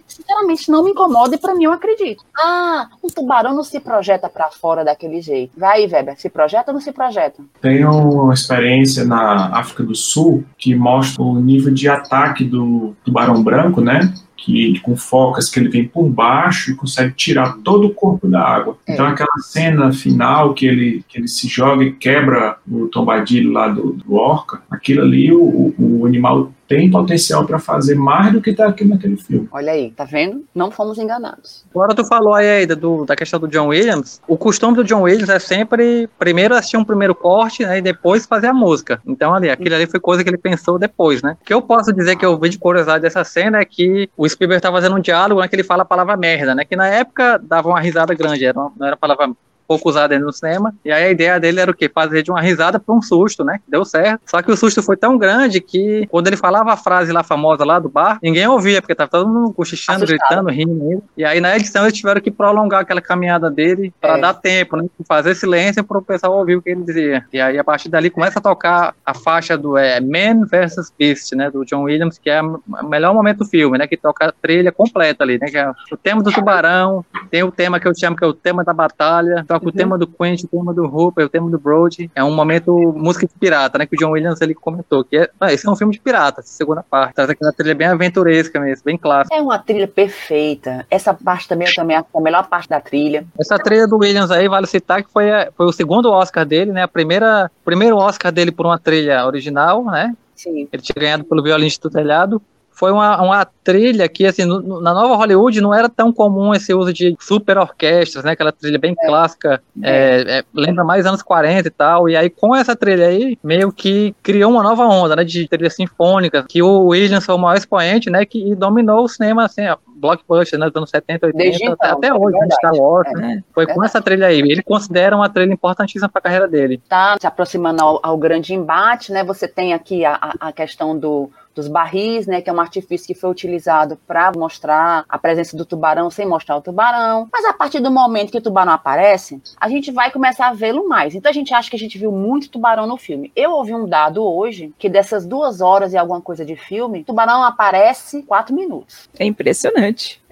[0.06, 2.22] sinceramente não me incomoda e para mim eu acredito.
[2.36, 5.52] Ah, um tubarão não se projeta para fora daquele jeito.
[5.58, 7.42] Vai, Weber, se projeta ou não se projeta?
[7.60, 13.42] Tenho uma experiência na África do Sul que mostra o nível de ataque do tubarão
[13.42, 14.12] branco, né?
[14.36, 18.40] Que com focas que ele vem por baixo e consegue tirar todo o corpo da
[18.40, 18.78] água.
[18.88, 23.66] Então aquela cena final que ele, que ele se joga e quebra o tombadilho lá
[23.68, 28.42] do, do orca, aquilo ali o, o- o animal tem potencial para fazer mais do
[28.42, 29.48] que está aqui naquele filme.
[29.50, 30.44] Olha aí, tá vendo?
[30.54, 31.64] Não fomos enganados.
[31.70, 34.20] Agora tu falou aí Aida, do, da questão do John Williams.
[34.28, 38.26] O costume do John Williams é sempre primeiro assistir um primeiro corte né, e depois
[38.26, 39.00] fazer a música.
[39.06, 41.36] Então ali, aquilo ali foi coisa que ele pensou depois, né?
[41.40, 44.28] O que eu posso dizer que eu vi de curiosidade dessa cena é que o
[44.28, 46.66] Spielberg tá fazendo um diálogo né, que ele fala a palavra merda, né?
[46.66, 49.30] Que na época dava uma risada grande, era uma- não era a palavra
[49.68, 50.74] pouco usada ainda no cinema.
[50.84, 51.88] E aí a ideia dele era o quê?
[51.94, 53.60] Fazer de uma risada para um susto, né?
[53.68, 54.22] Deu certo.
[54.26, 57.64] Só que o susto foi tão grande que quando ele falava a frase lá famosa
[57.64, 60.44] lá do bar, ninguém ouvia, porque tava todo mundo cochichando, Assustado.
[60.46, 60.82] gritando, rindo.
[60.90, 61.02] ainda.
[61.16, 64.20] E aí na edição eles tiveram que prolongar aquela caminhada dele para É.
[64.20, 64.86] dar tempo, né?
[65.06, 67.24] Fazer silêncio para o pessoal ouvir o que ele dizia.
[67.32, 71.32] E aí a partir dali começa a tocar a faixa do é, Man vs Beast,
[71.34, 71.50] né?
[71.50, 73.86] Do John Williams, que é o melhor momento do filme, né?
[73.86, 75.46] Que toca a trilha completa ali, né?
[75.48, 78.32] Que é o tema do tubarão, tem o tema que eu chamo que é o
[78.32, 81.50] tema da batalha, toca toca o tema do Quentin, o tema do Hooper, o tema
[81.50, 82.10] do Brody.
[82.14, 83.86] É um momento música de pirata, né?
[83.86, 85.04] Que o John Williams ele comentou.
[85.04, 87.14] Que é, ah, esse é um filme de pirata, segunda parte.
[87.14, 89.34] Traz aquela trilha bem aventuresca mesmo, bem clássica.
[89.36, 90.86] É uma trilha perfeita.
[90.90, 93.26] Essa parte também eu também acho a melhor parte da trilha.
[93.38, 96.72] Essa trilha do Williams aí, vale citar que foi, a- foi o segundo Oscar dele,
[96.72, 96.82] né?
[96.82, 100.14] A primeira, o primeiro Oscar dele por uma trilha original, né?
[100.34, 100.68] Sim.
[100.72, 102.40] Ele tinha ganhado pelo Violins do Telhado.
[102.78, 106.72] Foi uma, uma trilha que, assim, no- na nova Hollywood não era tão comum esse
[106.72, 108.32] uso de super orquestras, né?
[108.32, 112.08] Aquela trilha bem clássica, é, é, lembra mais anos 40 e tal.
[112.08, 115.24] E aí, com essa trilha aí, meio que criou uma nova onda, né?
[115.24, 118.24] De trilha sinfônica, que o Williams foi o maior expoente, né?
[118.24, 120.66] Que dominou o cinema, assim, ó, blockbuster, né?
[120.66, 122.54] Dos anos 70, 80, Desde então, até, é hoje, verdade.
[122.54, 123.42] Star Wars, É, né?
[123.52, 123.86] Foi com verdade.
[123.86, 124.38] essa trilha aí.
[124.40, 126.80] Ele considera uma trilha importantíssima para a carreira dele.
[126.88, 129.22] Tá se aproximando ao, ao grande embate, né?
[129.24, 132.40] Você tem aqui a, a- a questão do, dos barris, né?
[132.40, 136.56] Que é um artifício que foi utilizado para mostrar a presença do tubarão sem mostrar
[136.56, 137.28] o tubarão.
[137.32, 140.88] Mas a partir do momento que o tubarão aparece, a gente vai começar a vê-lo
[140.88, 141.14] mais.
[141.14, 143.32] Então a gente acha que a gente viu muito tubarão no filme.
[143.34, 147.04] Eu ouvi um dado hoje que dessas duas horas e alguma coisa de filme, o
[147.04, 149.08] tubarão aparece quatro minutos.
[149.18, 149.87] É impressionante.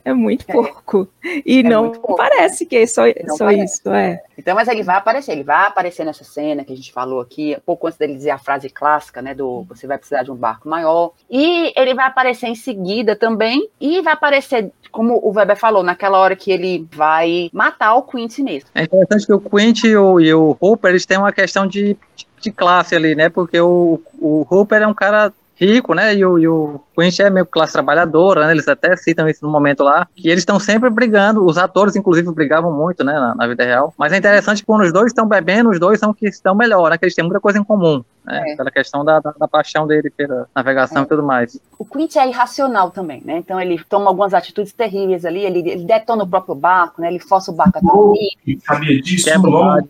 [0.06, 1.08] É muito pouco.
[1.44, 3.80] E não parece que é só, Não só parece.
[3.80, 4.22] isso, é.
[4.38, 7.58] Então, mas ele vai aparecer, ele vai aparecer nessa cena que a gente falou aqui,
[7.66, 10.68] pouco antes dele dizer a frase clássica, né, do você vai precisar de um barco
[10.68, 11.10] maior.
[11.28, 16.20] E ele vai aparecer em seguida também, e vai aparecer, como o Weber falou, naquela
[16.20, 18.70] hora que ele vai matar o Quincy mesmo.
[18.76, 21.96] É interessante que o Quint e o, e o Hooper, eles têm uma questão de,
[22.40, 23.28] de classe ali, né?
[23.28, 26.14] Porque o, o Hooper é um cara rico, né?
[26.14, 28.52] E o, e o Quint é meio classe trabalhadora, né?
[28.52, 32.30] Eles até citam isso no momento lá, que eles estão sempre brigando, os atores, inclusive,
[32.32, 33.14] brigavam muito, né?
[33.14, 33.92] Na, na vida real.
[33.98, 36.90] Mas é interessante que quando os dois estão bebendo, os dois são que estão melhor,
[36.90, 36.98] né?
[36.98, 38.52] Que eles têm muita coisa em comum, né?
[38.52, 38.56] É.
[38.56, 41.58] Pela questão da, da, da paixão dele pela navegação e tudo mais.
[41.78, 43.38] O Quincy é irracional também, né?
[43.38, 47.08] Então ele toma algumas atitudes terríveis ali, ele, ele detona o próprio barco, né?
[47.08, 49.88] Ele força o barco a dormir, E sabia disso, Quebra o logo.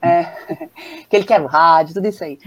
[0.00, 0.24] É,
[1.08, 2.38] que ele quer o rádio, tudo isso aí.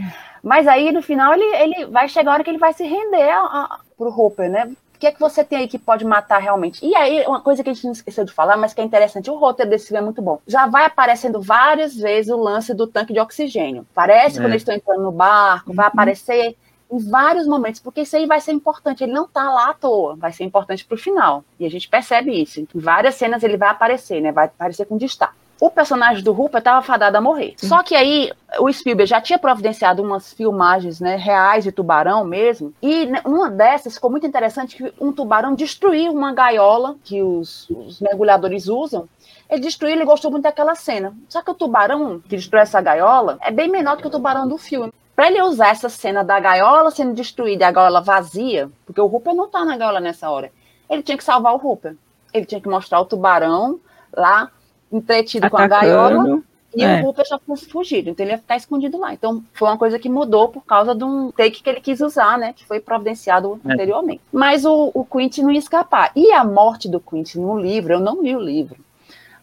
[0.44, 3.30] Mas aí, no final, ele, ele vai chegar a hora que ele vai se render
[3.30, 4.72] a, a, pro Hooper, né?
[4.96, 6.86] O que é que você tem aí que pode matar realmente?
[6.86, 9.30] E aí, uma coisa que a gente não esqueceu de falar, mas que é interessante,
[9.32, 10.40] o roteiro desse filme é muito bom.
[10.46, 13.88] Já vai aparecendo várias vezes o lance do tanque de oxigênio.
[13.94, 14.42] Parece É.
[14.42, 16.56] quando eles estão entrando no barco, vai aparecer
[16.92, 19.04] em vários momentos, porque isso aí vai ser importante.
[19.04, 21.46] Ele não tá lá à toa, vai ser importante pro final.
[21.60, 22.60] E a gente percebe isso.
[22.60, 24.32] Em várias cenas ele vai aparecer, né?
[24.32, 25.39] Vai aparecer com destaque.
[25.60, 27.54] O personagem do Hooper estava fadado a morrer.
[27.58, 32.74] Só que aí o Spielberg já tinha providenciado umas filmagens né, reais de tubarão mesmo.
[32.82, 37.70] E né, uma dessas ficou muito interessante que um tubarão destruiu uma gaiola que os,
[37.70, 39.10] os mergulhadores usam.
[39.50, 41.14] Ele destruiu, ele gostou muito daquela cena.
[41.28, 44.48] Só que o tubarão que destrói essa gaiola é bem menor do que o tubarão
[44.48, 44.94] do filme.
[45.14, 49.14] Para ele usar essa cena da gaiola sendo destruída e a gaiola vazia, porque o
[49.14, 50.50] Hooper não tá na gaiola nessa hora,
[50.90, 51.98] ele tinha que salvar o Hooper.
[52.34, 53.82] Ele tinha que mostrar o tubarão
[54.16, 54.50] lá
[54.92, 56.44] entretido com a gaiola Atacando.
[56.76, 57.02] e É.
[57.02, 59.14] o Hooper já fugido, então ele ia ficar escondido lá.
[59.14, 62.38] Então foi uma coisa que mudou por causa de um take que ele quis usar,
[62.38, 62.54] né?
[62.54, 63.74] Que foi providenciado É.
[63.74, 64.22] anteriormente.
[64.32, 66.12] Mas o, o Quint não ia escapar.
[66.16, 68.78] E a morte do Quint no livro, eu não li o livro.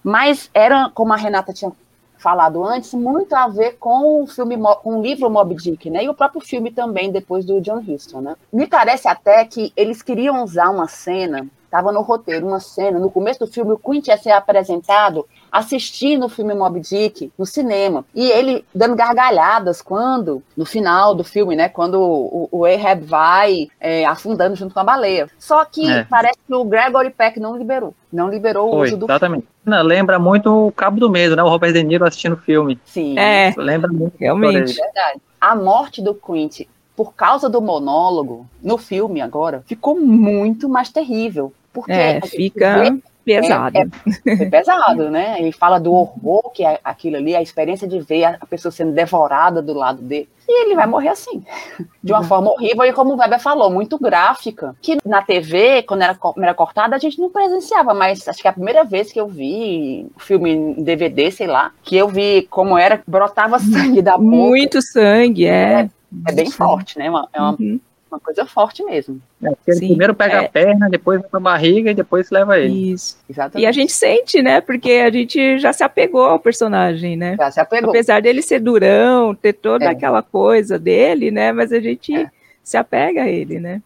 [0.02, 1.72] Mas era, como a Renata tinha
[2.18, 6.04] falado antes, muito a ver com o filme, com o livro Moby Dick, né?
[6.04, 8.36] E o próprio filme também, depois do John Huston, né?
[8.52, 13.10] Me parece até que eles queriam usar uma cena, estava no roteiro, uma cena, no
[13.10, 18.04] começo do filme, o Quint ia ser apresentado assistindo o filme Moby Dick no cinema.
[18.14, 21.68] E ele dando gargalhadas quando, no final do filme, né?
[21.68, 25.28] Quando o, o Ahab vai é, afundando junto com a baleia.
[25.38, 26.04] Só que É.
[26.04, 27.94] parece que o Gregory Peck não liberou.
[28.12, 29.46] Não liberou o Foi, uso do exatamente.
[29.64, 31.42] Não, lembra muito o Cabo do Medo, né?
[31.42, 32.78] O Robert De Niro assistindo o filme.
[32.84, 33.18] Sim.
[33.18, 34.14] É, Lembra muito.
[34.18, 34.74] realmente.
[34.74, 35.20] Verdade.
[35.40, 36.62] A morte do Quint,
[36.96, 41.52] por causa do monólogo, no filme agora, ficou muito mais terrível.
[41.72, 42.96] Porque É, fica
[43.26, 43.76] pesado.
[43.78, 43.86] É,
[44.32, 45.36] é, foi pesado, né?
[45.38, 48.92] Ele fala do horror que é aquilo ali, a experiência de ver a pessoa sendo
[48.92, 50.28] devorada do lado dele.
[50.48, 51.42] E ele vai morrer assim,
[52.02, 54.76] de uma forma horrível, e como o Weber falou, muito gráfica.
[54.80, 58.50] Que na TV, quando era, era cortada, a gente não presenciava, mas acho que é
[58.50, 62.78] a primeira vez que eu vi filme em DVD, sei lá, que eu vi como
[62.78, 64.22] era, brotava sangue da boca.
[64.24, 65.90] Muito sangue, é.
[66.28, 67.10] É bem forte, né?
[67.10, 67.80] Uma- É uma, Uhum.
[68.10, 69.20] Uma coisa forte mesmo.
[69.42, 70.46] É, porque ele Sim, primeiro pega é.
[70.46, 72.92] a perna, depois vai pra barriga e depois leva ele.
[72.92, 73.18] Isso.
[73.28, 73.64] Exatamente.
[73.64, 74.60] E a gente sente, né?
[74.60, 77.36] Porque a gente já se apegou ao personagem, né?
[77.36, 77.90] Já se apegou.
[77.90, 79.88] Apesar dele ser durão, ter toda É.
[79.88, 81.52] aquela coisa dele, né?
[81.52, 82.28] Mas a gente
[82.62, 83.82] se apega a ele, né?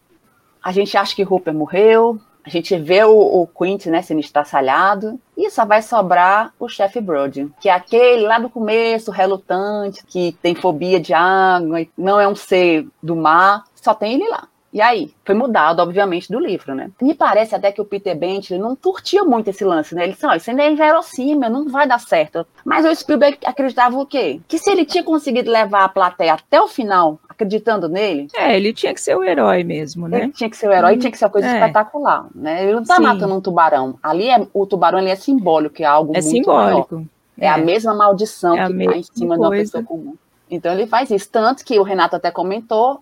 [0.63, 5.19] A gente acha que Hooper morreu, a gente vê o, o Quint, né, sendo estraçalhado,
[5.37, 10.35] e só vai sobrar o chefe Brody, que é aquele lá do começo, relutante, que
[10.41, 14.47] tem fobia de água, e não é um ser do mar, só tem ele lá.
[14.73, 15.13] E aí?
[15.25, 16.89] Foi mudado, obviamente, do livro, né?
[17.01, 20.03] Me parece até que o Peter Bentley não curtia muito esse lance, né?
[20.03, 22.47] Ele disse, ó, isso ainda é inverossímil, não vai dar certo.
[22.63, 24.39] Mas o Spielberg acreditava o quê?
[24.47, 28.27] Que se ele tinha conseguido levar a plateia até o final, acreditando nele...
[28.33, 30.23] É, ele tinha que ser o herói mesmo, né?
[30.23, 31.53] Ele tinha que ser o herói, hum, tinha que ser uma coisa é.
[31.53, 32.63] espetacular, né?
[32.63, 33.03] Ele não tá Sim.
[33.03, 33.99] matando um tubarão.
[34.01, 36.95] Ali, é, o tubarão ele é simbólico, é algo é muito simbólico.
[36.95, 37.07] maior.
[37.37, 39.41] É, é a mesma maldição é que tá em cima coisa.
[39.41, 40.15] de uma pessoa comum.
[40.49, 41.29] Então ele faz isso.
[41.29, 43.01] Tanto que o Renato até comentou,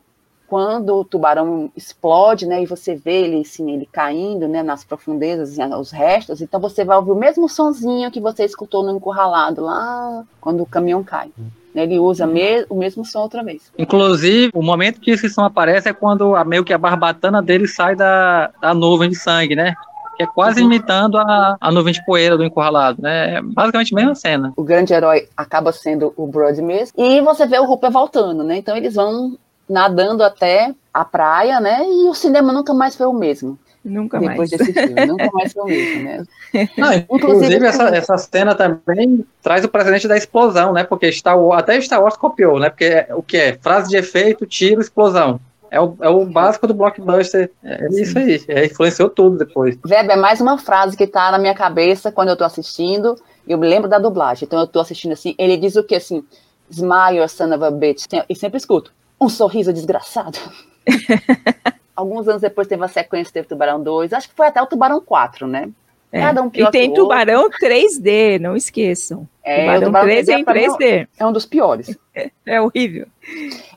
[0.50, 5.58] quando o tubarão explode, né, e você vê ele, assim, ele caindo, né, nas profundezas,
[5.78, 10.24] os restos, então você vai ouvir o mesmo sonzinho que você escutou no encurralado lá,
[10.41, 11.30] quando o caminhão cai.
[11.76, 13.72] Ele usa me o mesmo som outra vez.
[13.78, 17.68] Inclusive, o momento que esse som aparece é quando a, meio que a barbatana dele
[17.68, 19.76] sai da, da nuvem de sangue, né?
[20.18, 20.66] que é quase uhum.
[20.66, 23.36] imitando a, a nuvem de poeira do encurralado, né?
[23.36, 24.54] É basicamente a mesma cena.
[24.58, 26.93] O grande herói acaba sendo o Brody mesmo.
[26.97, 28.58] E você vê o Hooper voltando, né?
[28.58, 29.38] Então eles vão
[29.70, 31.84] nadando até a praia, né?
[31.86, 33.57] E o cinema nunca mais foi o mesmo.
[33.84, 34.49] Nunca Depois mais.
[34.49, 36.24] desse filme, nunca mais foi o mesmo, né?
[36.78, 40.84] Não, inclusive, essa, essa cena também traz o precedente da explosão, né?
[40.84, 42.70] Porque Star Wars, até Star Wars copiou, né?
[42.70, 43.57] Porque é, o que é?
[43.61, 45.39] Frase de efeito, tiro, explosão.
[45.72, 47.51] É o, é o básico do blockbuster.
[47.63, 48.43] É isso aí.
[48.47, 49.78] É, influenciou tudo depois.
[49.88, 53.15] Weber, é mais uma frase que tá na minha cabeça quando eu tô assistindo.
[53.47, 54.45] Eu me lembro da dublagem.
[54.45, 55.36] Então eu tô assistindo assim.
[55.38, 56.24] Ele diz o que assim?
[56.72, 58.05] Smile, son of a bitch.
[58.28, 58.91] E sempre escuto.
[59.20, 60.38] Um sorriso desgraçado.
[61.95, 64.13] Alguns anos depois teve a sequência, teve Tubarão 2.
[64.13, 65.70] Acho que foi até o Tubarão 4, né?
[66.11, 66.22] É.
[66.22, 67.59] Cada um pior e tem Tubarão outro.
[67.59, 69.28] 3D, não esqueçam.
[69.43, 71.07] É, tubarão, tubarão 3D, 3D é em 3D.
[71.20, 71.95] É um dos piores.
[72.15, 73.05] É, é, horrível.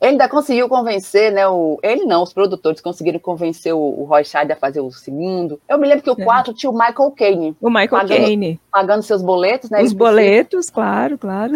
[0.01, 1.47] Ele ainda conseguiu convencer, né?
[1.47, 5.61] O, ele não, os produtores conseguiram convencer o, o Roy Scheider a fazer o segundo.
[5.69, 6.55] Eu me lembro que o 4 é.
[6.55, 7.57] tinha o Michael Caine.
[7.61, 8.61] O Michael pagando, Caine.
[8.71, 9.83] Pagando seus boletos, né?
[9.83, 11.53] Os boletos, claro, claro.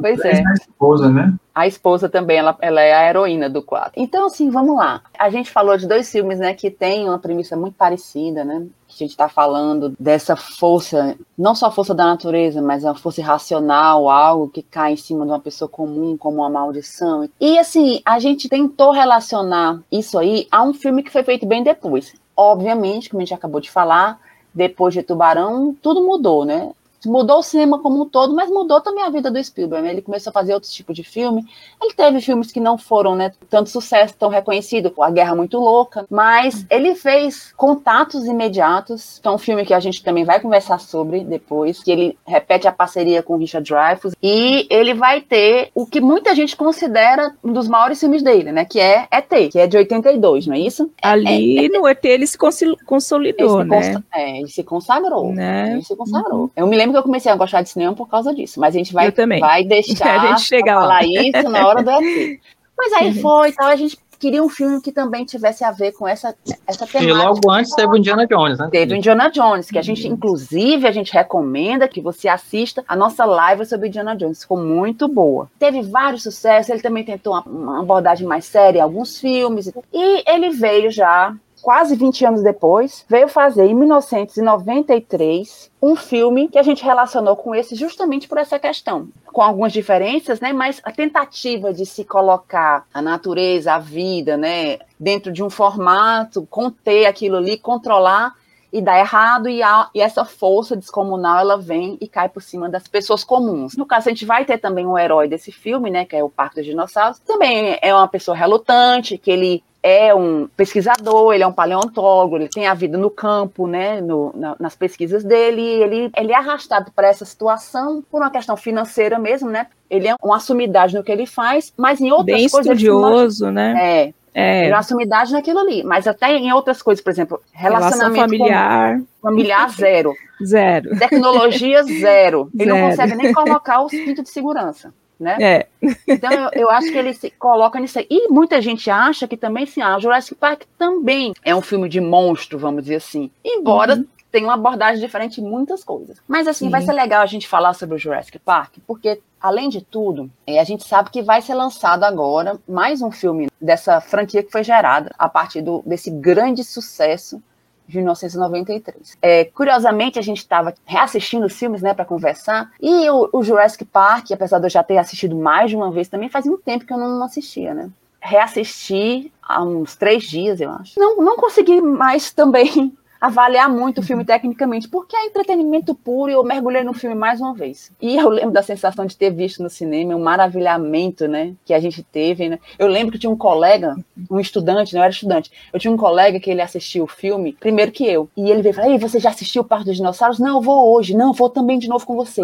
[0.00, 0.42] pois é.
[0.46, 1.34] A esposa, né?
[1.58, 3.94] A esposa também, ela, ela é a heroína do 4.
[3.96, 5.02] Então, assim, vamos lá.
[5.18, 8.64] A gente falou de dois filmes, né, que tem uma premissa muito parecida, né?
[8.88, 13.20] a gente está falando dessa força, não só a força da natureza, mas a força
[13.20, 17.28] irracional, algo que cai em cima de uma pessoa comum, como uma maldição.
[17.40, 21.62] E assim, a gente tentou relacionar isso aí a um filme que foi feito bem
[21.64, 22.14] depois.
[22.36, 24.20] Obviamente, como a gente acabou de falar,
[24.54, 26.70] depois de Tubarão, tudo mudou, né?
[27.06, 29.86] Mudou o cinema como um todo, mas mudou também a vida do Spielberg.
[29.86, 29.92] Né?
[29.92, 31.44] Ele começou a fazer outros tipos de filme.
[31.82, 36.06] Ele teve filmes que não foram né, tanto sucesso, tão reconhecido, A Guerra Muito Louca,
[36.10, 40.78] mas ele fez Contatos Imediatos, que é um filme que a gente também vai conversar
[40.78, 45.86] sobre depois, que ele repete a parceria com Richard Dreyfuss, e ele vai ter o
[45.86, 49.66] que muita gente considera um dos maiores filmes dele, né, que é ET, que é
[49.66, 50.90] de 82, não é isso?
[51.02, 54.02] Ali é, é, no ET ele se consolidou, ele se né?
[54.14, 55.72] É, ele se consagrou, né?
[55.72, 56.42] Ele se consagrou.
[56.42, 56.50] Uhum.
[56.56, 58.74] Eu me lembro lembro que eu comecei a gostar de cinema por causa disso, mas
[58.74, 61.04] a gente vai, vai deixar a gente chegar falar lá.
[61.04, 62.40] isso na hora do ET.
[62.76, 63.20] Mas aí uhum.
[63.20, 66.34] foi e tal, a gente queria um filme que também tivesse a ver com essa,
[66.66, 67.04] essa temática.
[67.04, 68.68] E logo antes teve o Indiana Jones, né?
[68.70, 72.96] Teve o Indiana Jones, que a gente, inclusive, a gente recomenda que você assista a
[72.96, 75.48] nossa live sobre Indiana Jones, ficou muito boa.
[75.58, 80.30] Teve vários sucessos, ele também tentou uma, uma abordagem mais séria em alguns filmes, e
[80.30, 86.62] ele veio já quase 20 anos depois, veio fazer, em 1993, um filme que a
[86.62, 89.08] gente relacionou com esse justamente por essa questão.
[89.26, 90.52] Com algumas diferenças, né?
[90.52, 94.78] Mas a tentativa de se colocar a natureza, a vida, né?
[94.98, 98.34] Dentro de um formato, conter aquilo ali, controlar
[98.72, 102.68] e dá errado e, a, e, essa força descomunal ela vem e cai por cima
[102.68, 103.76] das pessoas comuns.
[103.76, 106.28] No caso, a gente vai ter também um herói desse filme, né, que é o
[106.28, 107.18] Parque dos Dinossauros.
[107.20, 112.48] Também é uma pessoa relutante, que ele é um pesquisador, ele é um paleontólogo, ele
[112.48, 116.90] tem a vida no campo, né, no, na, nas pesquisas dele, ele, ele é arrastado
[116.92, 121.12] para essa situação por uma questão financeira mesmo, né, ele é uma sumidade no que
[121.12, 122.66] ele faz, mas em outras Bem coisas...
[122.66, 123.74] Bem estudioso, né?
[123.78, 124.64] É, é.
[124.64, 128.38] Ele é uma sumidade naquilo ali, mas até em outras coisas, por exemplo, relacionamento Relação
[128.38, 129.00] familiar.
[129.22, 130.14] familiar zero.
[130.44, 130.98] Zero.
[130.98, 132.50] Tecnologia zero.
[132.54, 132.76] Ele zero.
[132.76, 135.36] não consegue nem colocar o cinto de segurança né?
[135.40, 135.66] É.
[136.06, 138.06] Então eu, eu, acho que ele se coloca nisso aí.
[138.10, 142.00] E muita gente acha que também, assim, ah, Jurassic Park também é um filme de
[142.00, 143.30] monstro, vamos dizer assim.
[143.44, 144.06] Embora uhum.
[144.30, 146.18] tenha uma abordagem diferente em muitas coisas.
[146.26, 146.70] Mas assim, Sim.
[146.70, 150.58] vai ser legal a gente falar sobre o Jurassic Park, porque Além de tudo, é,
[150.58, 154.64] a gente sabe que vai ser lançado agora mais um filme dessa franquia que foi
[154.64, 157.40] gerada a partir do, desse grande sucesso
[157.88, 159.16] de 1993.
[159.22, 163.84] É, curiosamente, a gente estava reassistindo os filmes, né, para conversar, e o, o, Jurassic
[163.86, 166.84] Park, apesar de eu já ter assistido mais de uma vez, também faz muito tempo
[166.84, 167.90] que eu não assistia, né?
[168.20, 170.98] Reassisti há uns três dias, eu acho.
[171.00, 176.34] Não, não consegui mais também avaliar muito o filme tecnicamente, porque é entretenimento puro e
[176.34, 177.90] eu mergulhei no filme mais uma vez.
[178.00, 181.80] E eu lembro da sensação de ter visto no cinema, um maravilhamento, né, que a
[181.80, 182.58] gente teve, né?
[182.78, 183.96] Eu lembro que tinha um colega,
[184.30, 187.90] um estudante, não era estudante, eu tinha um colega que ele assistiu o filme primeiro
[187.90, 190.38] que eu, e ele veio falar, ei, você já assistiu o Parque dos Dinossauros?
[190.38, 192.42] Não, eu vou hoje, não, eu vou também de novo com você.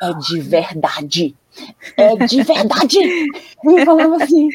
[0.00, 1.34] É de verdade.
[1.96, 2.98] É de verdade.
[3.64, 4.48] Eu falava assim.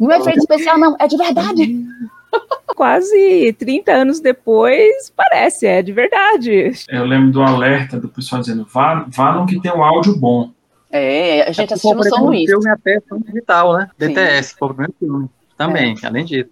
[0.00, 1.86] Não é efeito especial, não, é de verdade.
[2.76, 6.72] Quase 30 anos depois, parece, é de verdade.
[6.88, 10.50] Eu lembro do alerta do pessoal dizendo: vá, vá no que tem um áudio bom.
[10.90, 12.48] É, a gente assistiu no São Luís.
[12.50, 13.90] filme até digital, né?
[13.98, 14.08] Sim.
[14.08, 15.28] BTS, foi o primeiro filme.
[15.56, 16.06] Também, É.
[16.06, 16.50] além disso.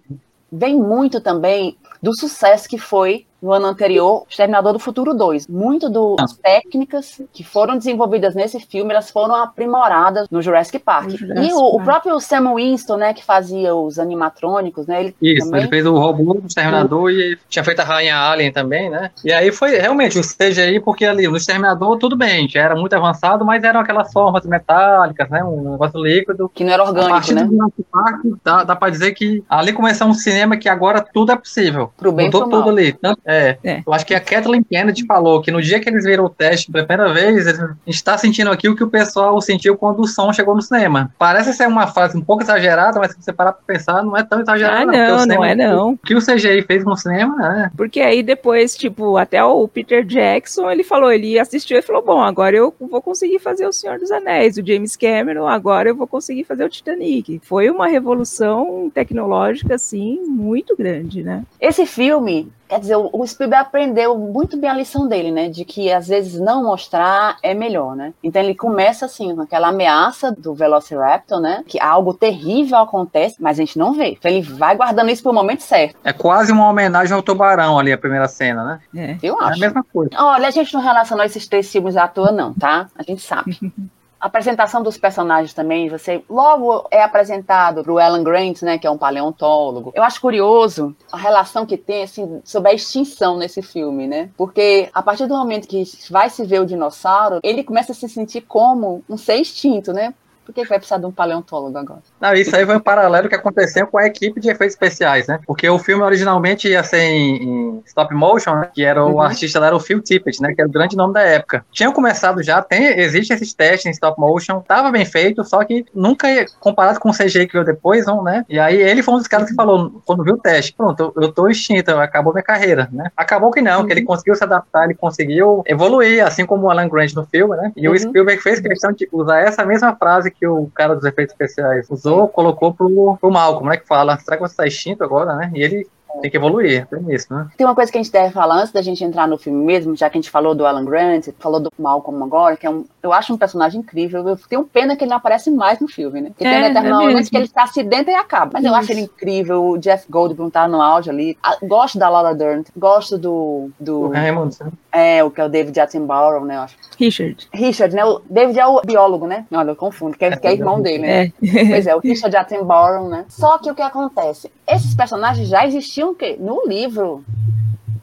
[0.51, 5.49] Vem muito também do sucesso que foi no ano anterior, Exterminador do Futuro 2.
[5.49, 11.11] Muito das técnicas que foram desenvolvidas nesse filme, elas foram aprimoradas no Jurassic Park.
[11.11, 11.85] No Jurassic e o, o Park.
[11.85, 15.63] próprio Sam Winston, né, que fazia os animatrônicos, né, ele Isso, também...
[15.63, 19.11] ele fez o robô do Exterminador e tinha feito a Rainha Alien também, né?
[19.25, 22.95] E aí foi realmente o CGI, porque ali no Exterminador tudo bem, já era muito
[22.95, 25.43] avançado, mas eram aquelas formas metálicas, né?
[25.43, 26.51] Um negócio líquido.
[26.55, 27.45] Que não era orgânico, né?
[27.45, 31.33] do Jurassic Park, dá, dá pra dizer que ali começou um cinema que agora tudo
[31.33, 31.93] é possível.
[31.97, 32.93] Pro bem Mudou tudo ali.
[32.93, 33.21] Tanto-
[33.63, 33.83] É.
[33.87, 36.71] Eu acho que a Kathleen Kennedy falou que no dia que eles viram o teste
[36.71, 40.07] pela primeira vez, a gente está sentindo aqui o que o pessoal sentiu quando o
[40.07, 41.11] som chegou no cinema.
[41.19, 44.23] Parece ser uma frase um pouco exagerada, mas se você parar pra pensar, não é
[44.23, 44.83] tão exagerado.
[44.83, 45.91] Ah, não, não cinema- é não.
[45.93, 47.71] O que o CGI fez no cinema, né?
[47.77, 52.21] Porque aí depois, tipo, até o Peter Jackson, ele falou, ele assistiu e falou, bom,
[52.21, 54.57] agora eu vou conseguir fazer o Senhor dos Anéis.
[54.57, 57.41] O James Cameron, agora eu vou conseguir fazer o Titanic.
[57.43, 61.43] Foi uma revolução tecnológica, assim, muito grande, né?
[61.61, 65.51] Esse filme, quer dizer, o Spielberg aprendeu muito bem a lição dele, né?
[65.51, 68.15] De que às vezes não mostrar é melhor, né?
[68.25, 71.63] Então ele começa assim, com aquela ameaça do Velociraptor, né?
[71.69, 74.13] Que algo terrível acontece, mas a gente não vê.
[74.13, 75.97] Então ele vai guardando isso pro momento certo.
[76.03, 78.81] É quase uma homenagem ao Tubarão ali, a primeira cena, né?
[78.97, 79.17] É.
[79.23, 79.61] Eu É a acho.
[79.61, 80.11] mesma coisa.
[80.19, 82.89] Olha, a gente não relacionou esses três filmes à toa, não, tá?
[82.97, 83.55] A gente sabe.
[84.23, 88.91] A apresentação dos personagens também, você logo é apresentado pro Alan Grant, né, que é
[88.91, 89.91] um paleontólogo.
[89.97, 94.31] Eu acho curioso a relação que tem, assim, sobre a extinção nesse filme, né?
[94.37, 98.09] Porque a partir do momento que vai se ver o dinossauro, ele começa a se
[98.09, 100.15] sentir como um ser extinto, né?
[100.45, 102.01] Por que que vai precisar de um paleontólogo agora?
[102.21, 105.39] Não, isso aí foi um paralelo que aconteceu com a equipe de efeitos especiais, né?
[105.47, 108.71] Porque o filme originalmente ia ser em, em stop motion, né?
[108.75, 109.21] que era o Uhum.
[109.23, 110.53] artista lá era o Phil Tippett, né?
[110.55, 111.65] Que era o grande nome da época.
[111.71, 115.85] Tinham começado já, tem, existe esses testes em stop motion, tava bem feito, só que
[115.95, 116.27] nunca
[116.61, 118.45] comparado com o CGI que veio depois, não, né?
[118.49, 121.23] E aí ele foi um dos caras que falou, quando viu o teste, pronto, eu,
[121.25, 123.11] eu tô extinto, acabou minha carreira, né?
[123.17, 126.89] Acabou que não, que ele conseguiu se adaptar, ele conseguiu evoluir, assim como o Alan
[126.89, 127.73] Grant no filme, né?
[127.77, 127.99] E o Uhum.
[127.99, 132.29] Spielberg fez questão de usar essa mesma frase que o cara dos efeitos especiais usou,
[132.29, 133.77] colocou pro, pro Malcolm, né?
[133.77, 135.51] Que fala, será que você tá extinto agora, né?
[135.55, 135.87] E ele
[136.21, 137.49] tem que evoluir, tem isso, né?
[137.57, 139.97] Tem uma coisa que a gente deve falar antes da gente entrar no filme mesmo,
[139.97, 142.85] já que a gente falou do Alan Grant, falou do Malcolm agora, que é um,
[143.03, 144.27] eu acho um personagem incrível.
[144.29, 146.29] Eu tenho pena que ele não aparece mais no filme, né?
[146.29, 148.51] Porque É, tem um determinado é momento que ele se acidenta e acaba.
[148.53, 148.81] Mas eu Isso.
[148.81, 149.65] acho ele incrível.
[149.65, 151.39] O Jeff Goldblum tá no auge ali.
[151.43, 153.71] Ah, Gosto da Laura Dern, gosto do.
[153.81, 154.71] do O Raymond, né?
[154.93, 156.57] É, o que é o David Attenborough, né?
[156.57, 156.77] Eu acho.
[156.99, 157.49] Richard.
[157.53, 158.05] Richard, né?
[158.05, 159.47] O David é o biólogo, né?
[159.51, 161.25] Olha, eu confundo, que é, que é irmão dele, né?
[161.25, 161.33] É.
[161.73, 163.25] Pois é, o Richard Attenborough, né?
[163.29, 164.53] Só que o que acontece?
[164.69, 166.37] Esses personagens já existiam o quê?
[166.39, 167.25] no livro.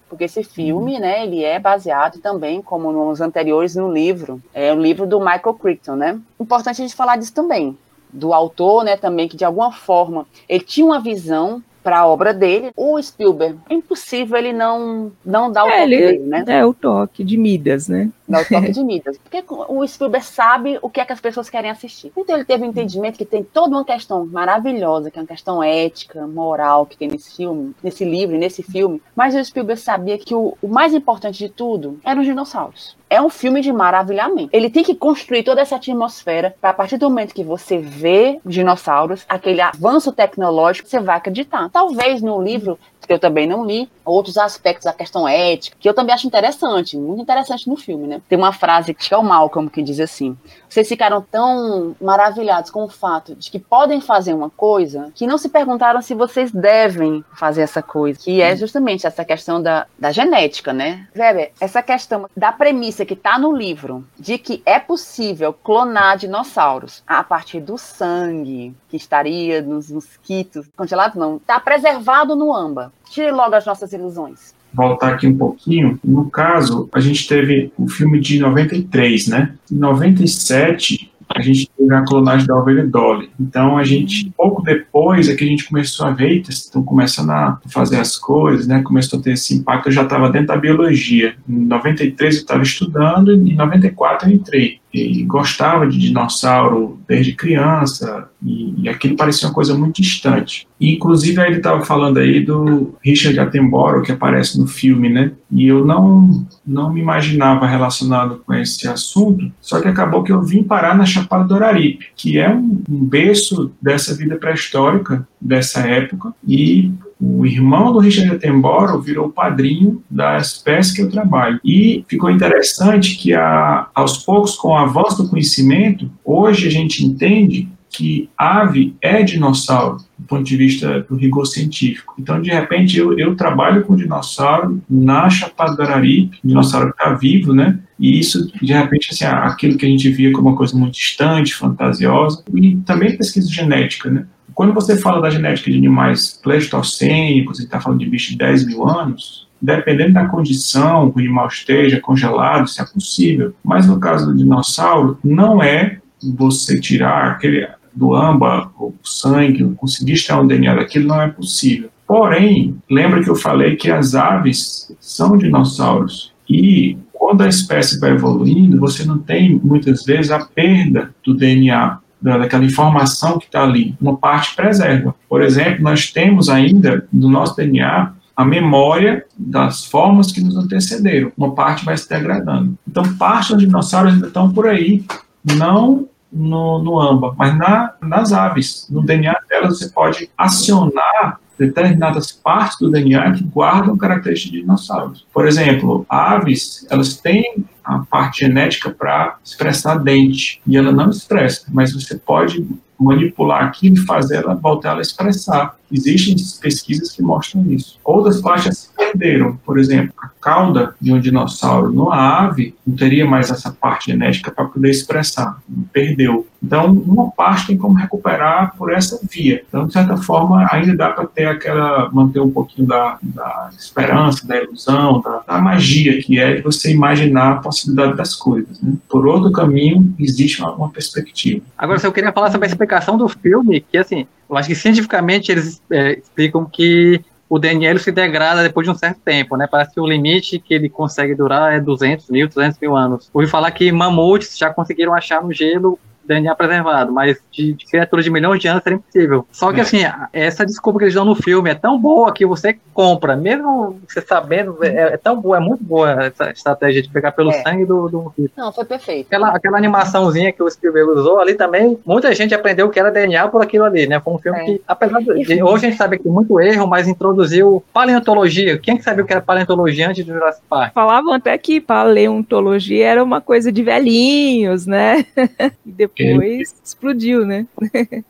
[0.10, 4.42] Porque esse filme, né, ele é baseado também, como nos anteriores, no livro.
[4.54, 6.20] É o livro do Michael Crichton, né?
[6.40, 7.78] Importante a gente falar disso também.
[8.12, 12.34] Do autor, né, também, que de alguma forma ele tinha uma visão para a obra
[12.34, 12.70] dele.
[12.78, 16.44] O Spielberg, é impossível ele não, não dar o É, toque ele, dele, né?
[16.48, 18.10] é o toque de Midas, né?
[18.30, 19.17] Dá o toque de Midas.
[19.17, 22.11] Porque o Spielberg sabe o que é que as pessoas querem assistir.
[22.15, 25.63] Então ele teve um entendimento que tem toda uma questão maravilhosa, que é uma questão
[25.63, 29.01] ética, moral que tem nesse filme, nesse livro, e nesse filme.
[29.15, 32.95] Mas o Spielberg sabia que o, o mais importante de tudo eram os dinossauros.
[33.09, 34.49] É um filme de maravilhamento.
[34.53, 38.39] Ele tem que construir toda essa atmosfera para a partir do momento que você vê
[38.45, 41.69] dinossauros, aquele avanço tecnológico, você vai acreditar.
[41.69, 42.77] Talvez no livro
[43.10, 46.95] que eu também não li, outros aspectos da questão ética, que eu também acho interessante,
[46.95, 48.22] muito interessante no filme, né?
[48.30, 50.38] Tem uma frase que é o Malcolm que diz assim:
[50.70, 55.39] vocês ficaram tão maravilhados com o fato de que podem fazer uma coisa que não
[55.39, 60.12] se perguntaram se vocês devem fazer essa coisa, que é justamente essa questão da, da
[60.12, 61.07] genética, né?
[61.18, 67.03] Weber, essa questão da premissa que está no livro de que é possível clonar dinossauros
[67.07, 72.91] a partir do sangue que estaria nos mosquitos congelados, não, está preservado no âmbar.
[73.10, 74.53] Tire logo as nossas ilusões.
[74.74, 75.99] voltar aqui um pouquinho.
[76.03, 79.53] No caso, a gente teve o filme de 93, né?
[79.72, 83.30] Em 97, a gente teve a clonagem da ovelha Dolly.
[83.39, 87.60] Então a gente, pouco depois é que a gente começou a ver, estão começando a
[87.68, 88.82] fazer as coisas, né?
[88.82, 91.36] Começou a ter esse impacto, eu já estava dentro da biologia.
[91.47, 98.28] Em 93 eu estava estudando em 94 eu entrei e gostava de dinossauro desde criança
[98.44, 100.68] e, e aquilo parecia uma coisa muito distante.
[100.80, 105.32] E, inclusive ele estava falando aí do Richard Attenborough que aparece no filme, né?
[105.52, 110.42] E eu não não me imaginava relacionado com esse assunto, só que acabou que eu
[110.42, 115.82] vim parar na Chapada do Araripe, que é um, um berço dessa vida pré-histórica dessa
[115.82, 121.59] época e o irmão do Richard Attenborough virou padrinho da espécie que eu trabalho.
[121.65, 127.05] E ficou interessante que, a, aos poucos, com o avanço do conhecimento, hoje a gente
[127.05, 132.13] entende que ave é dinossauro, do ponto de vista do rigor científico.
[132.20, 137.13] Então, de repente, eu, eu trabalho com dinossauro na Chapada do Araripe, dinossauro que está
[137.13, 137.80] vivo, né?
[137.99, 141.55] E isso, de repente, assim, aquilo que a gente via como uma coisa muito distante,
[141.55, 144.26] fantasiosa, e também pesquisa genética, né?
[144.60, 148.66] Quando você fala da genética de animais pleistocênicos, você está falando de bicho de 10
[148.66, 153.53] mil anos, dependendo da condição que o animal esteja congelado, se é possível.
[153.64, 155.99] Mas no caso do dinossauro, não é
[156.36, 161.89] você tirar aquele do âmbar, o sangue, conseguir extrair um DNA daquilo, não é possível.
[162.05, 166.34] Porém, lembra que eu falei que as aves são dinossauros.
[166.49, 171.99] E quando a espécie vai evoluindo, você não tem muitas vezes a perda do DNA
[172.22, 173.95] daquela informação que está ali.
[173.99, 175.15] Uma parte preserva.
[175.28, 181.32] Por exemplo, nós temos ainda no nosso DNA a memória das formas que nos antecederam.
[181.38, 182.78] Uma parte vai se degradando.
[182.88, 185.03] Então, parte dos dinossauros ainda estão por aí,
[185.43, 188.88] não no, no âmbar, mas na, nas aves.
[188.89, 195.28] No DNA delas você pode acionar determinadas partes do DNA que guardam características de dinossauros.
[195.34, 201.66] Por exemplo, aves, elas têm a parte genética para expressar dente, e ela não expressa,
[201.70, 202.66] mas você pode
[202.99, 205.76] manipular aquilo e fazer ela voltar a expressar.
[205.92, 208.00] Existem pesquisas que mostram isso.
[208.04, 209.58] Outras partes se perderam.
[209.66, 214.52] Por exemplo, a cauda de um dinossauro numa ave não teria mais essa parte genética
[214.52, 215.60] para poder expressar.
[215.92, 216.48] Perdeu.
[216.62, 219.64] Então, uma parte tem como recuperar por essa via.
[219.68, 224.46] Então, de certa forma, ainda dá para ter aquela, manter um pouquinho da, da esperança,
[224.46, 228.82] da ilusão, da, da, magia que é de você imaginar a possibilidade das coisas.
[228.82, 228.94] Né?
[229.08, 231.64] Por outro caminho, existe uma, uma perspectiva.
[231.78, 234.76] Agora, se eu queria falar sobre a explicação do filme, que assim, eu acho que
[234.76, 239.68] cientificamente eles é, explicam que o DNA se degrada depois de um certo tempo, né?
[239.68, 243.30] Parece que o limite que ele consegue durar é 200 mil, 300 mil anos.
[243.34, 248.23] Ouvi falar que mamutes já conseguiram achar no gelo DNA preservado, mas de, de criaturas
[248.23, 249.47] de milhões de anos seria impossível.
[249.51, 249.82] Só que, é.
[249.82, 250.01] assim,
[250.32, 254.21] essa desculpa que eles dão no filme é tão boa que você compra, mesmo você
[254.21, 257.63] sabendo, é, é tão boa, é muito boa essa estratégia de pegar pelo é.
[257.63, 259.25] sangue do, do Não, foi perfeito.
[259.25, 263.47] Aquela, aquela animaçãozinha que o Spielberg usou ali também, muita gente aprendeu que era DNA
[263.47, 264.19] por aquilo ali, né?
[264.19, 264.65] Foi um filme é.
[264.65, 268.77] que, apesar de, de, hoje a gente sabe que tem muito erro, mas introduziu paleontologia.
[268.77, 270.93] Quem que sabia o que era paleontologia antes de Jurassic Park?
[270.93, 275.25] Falavam até que paleontologia era uma coisa de velhinhos, né?
[275.86, 277.65] e depois depois explodiu, né?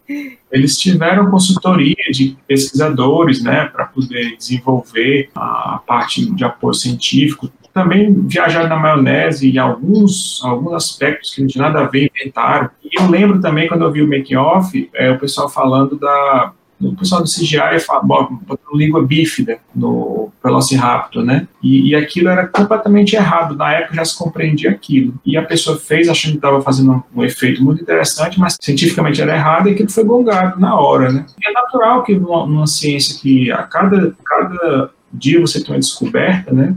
[0.51, 7.49] Eles tiveram consultoria de pesquisadores, né, para poder desenvolver a parte de apoio científico.
[7.73, 12.69] Também viajaram na maionese em alguns, alguns aspectos que não tinha nada a ver, inventaram.
[12.83, 16.95] E eu lembro também, quando eu vi o making-off, é, o pessoal falando da o
[16.95, 21.47] pessoal do CGI fala, botando língua bífida no Velociraptor, né?
[21.61, 23.55] E, e, aquilo era completamente errado.
[23.55, 25.13] Na época já se compreendia aquilo.
[25.25, 29.21] E a pessoa fez achando que estava fazendo um, um, efeito muito interessante, mas cientificamente
[29.21, 31.25] era errado e aquilo foi gongado na hora, né?
[31.41, 35.79] E é natural que numa, numa ciência que a cada, cada dia você tem uma
[35.79, 36.75] descoberta, né?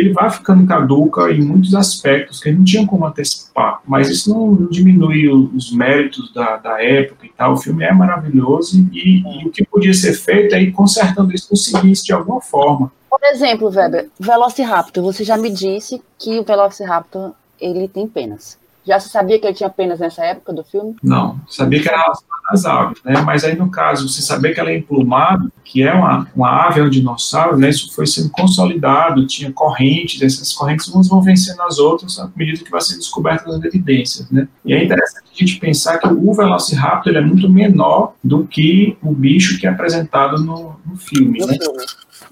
[0.00, 3.80] Ele vai ficando caduca em muitos aspectos que não tinham como antecipar.
[3.86, 7.54] Mas isso não diminui os méritos da, da época e tal.
[7.54, 11.48] O filme é maravilhoso e, e o que podia ser feito é ir consertando isso
[11.50, 12.90] no seguinte, de alguma forma.
[13.08, 18.58] Por exemplo, Weber, Velociraptor, você já me disse que o Velociraptor ele tem penas.
[18.86, 20.94] Já se sabia que ele tinha penas nessa época do filme?
[21.02, 22.12] Não, sabia que era
[22.46, 23.22] às aves, né?
[23.22, 26.80] Mas aí, no caso, você saber que ela é emplumada, que é uma, uma ave,
[26.80, 27.70] é um dinossauro, né?
[27.70, 32.62] Isso foi sendo consolidado, tinha correntes, essas correntes umas vão vencendo as outras à medida
[32.62, 34.46] que vai sendo descobertas as evidências, né?
[34.64, 38.96] E é interessante a gente pensar que o Velociraptor ele é muito menor do que
[39.02, 41.56] o bicho que é apresentado no, no filme, né?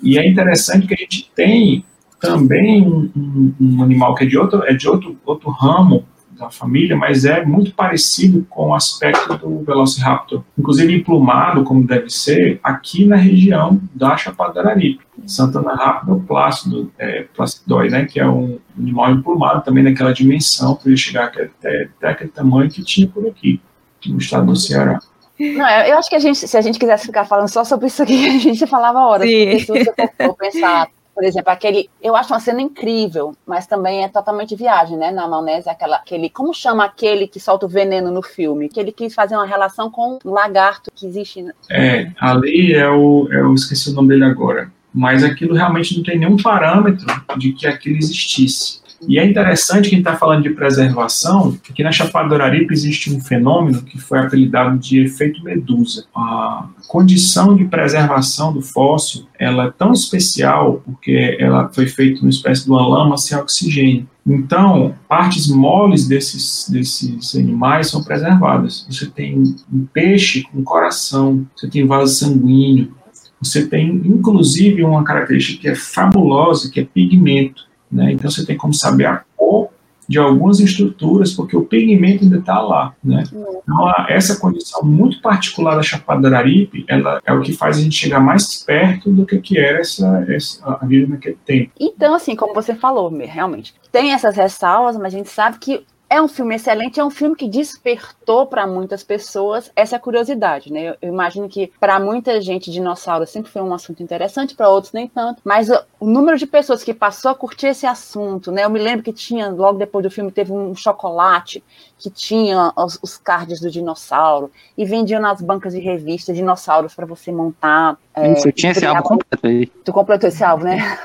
[0.03, 1.85] E é interessante que a gente tem
[2.21, 6.05] também um, um, um, animal que é de outro, é de outro, outro ramo
[6.43, 10.43] da família, mas é muito parecido com o aspecto do Velociraptor.
[10.59, 15.01] Inclusive emplumado, como deve ser, aqui na região da Chapada do Araripe.
[15.27, 20.97] Santana Rápido, Plácido, é, Placidói, né, que é um animal emplumado também naquela dimensão, podia
[20.97, 23.61] chegar até, até aquele tamanho que tinha por aqui,
[24.07, 24.99] no estado do Ceará.
[25.39, 28.03] Não, eu acho que a gente, se a gente quisesse ficar falando só sobre isso
[28.03, 29.29] aqui, a gente falava horas.
[29.29, 29.45] Sim.
[29.45, 31.91] Porque se você for pensar, por exemplo, aquele.
[32.03, 35.11] Eu acho uma cena incrível, mas também é totalmente viagem, né?
[35.11, 36.31] Na maionese, aquela, aquele.
[36.31, 38.69] Como chama aquele que solta o veneno no filme?
[38.69, 41.43] Que ele quis fazer uma relação com um lagarto que existe.
[41.43, 41.53] né?
[41.71, 43.29] É, ali é o.
[43.31, 44.71] Eu esqueci o nome dele agora.
[44.95, 47.07] Mas aquilo realmente não tem nenhum parâmetro
[47.39, 48.82] de que aquilo existisse.
[49.09, 53.13] E é interessante que gente está falando de preservação, porque na Chapada do Araripe existe
[53.13, 56.07] um fenômeno que foi apelidado de efeito medusa.
[56.15, 62.31] A condição de preservação do fóssil ela é tão especial porque ela foi feita numa
[62.31, 64.07] espécie de uma lama sem oxigênio.
[64.25, 68.87] Então, partes moles desses, desses animais são preservadas.
[68.89, 69.43] Você tem
[69.73, 72.95] um peixe com coração, você tem vaso sanguíneo,
[73.41, 77.72] você tem inclusive uma característica que é fabulosa, que é pigmento.
[77.93, 78.13] Né?
[78.13, 79.69] Então você tem como saber a cor
[80.09, 82.93] de algumas estruturas, porque o pigmento ainda está lá.
[83.03, 83.23] Né?
[83.33, 87.81] Então, essa condição muito particular da Chapada do Araripe, ela é o que faz a
[87.81, 91.71] gente chegar mais perto do que, que era essa, essa, a vida naquele tempo.
[91.79, 95.85] Então, assim, como você falou, me- realmente, tem essas ressalvas, mas a gente sabe que
[96.13, 100.95] é um filme excelente, é um filme que despertou para muitas pessoas essa curiosidade, né?
[101.01, 105.09] Eu, imagino que para muita gente dinossauro sempre foi um assunto interessante, para outros nem
[105.09, 108.65] tanto, mas o, número de pessoas que passou a curtir esse assunto, né?
[108.65, 111.65] Eu me lembro que tinha logo depois do filme teve um chocolate
[111.99, 117.07] que tinha os, os cards do dinossauro e vendiam nas bancas de revistas dinossauros para
[117.07, 117.97] você montar.
[118.15, 119.67] é, Isso, eu tinha esse álbum com- completo aí.
[119.67, 120.99] Tu completou esse álbum, né?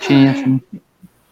[0.00, 0.60] Tinha, sim.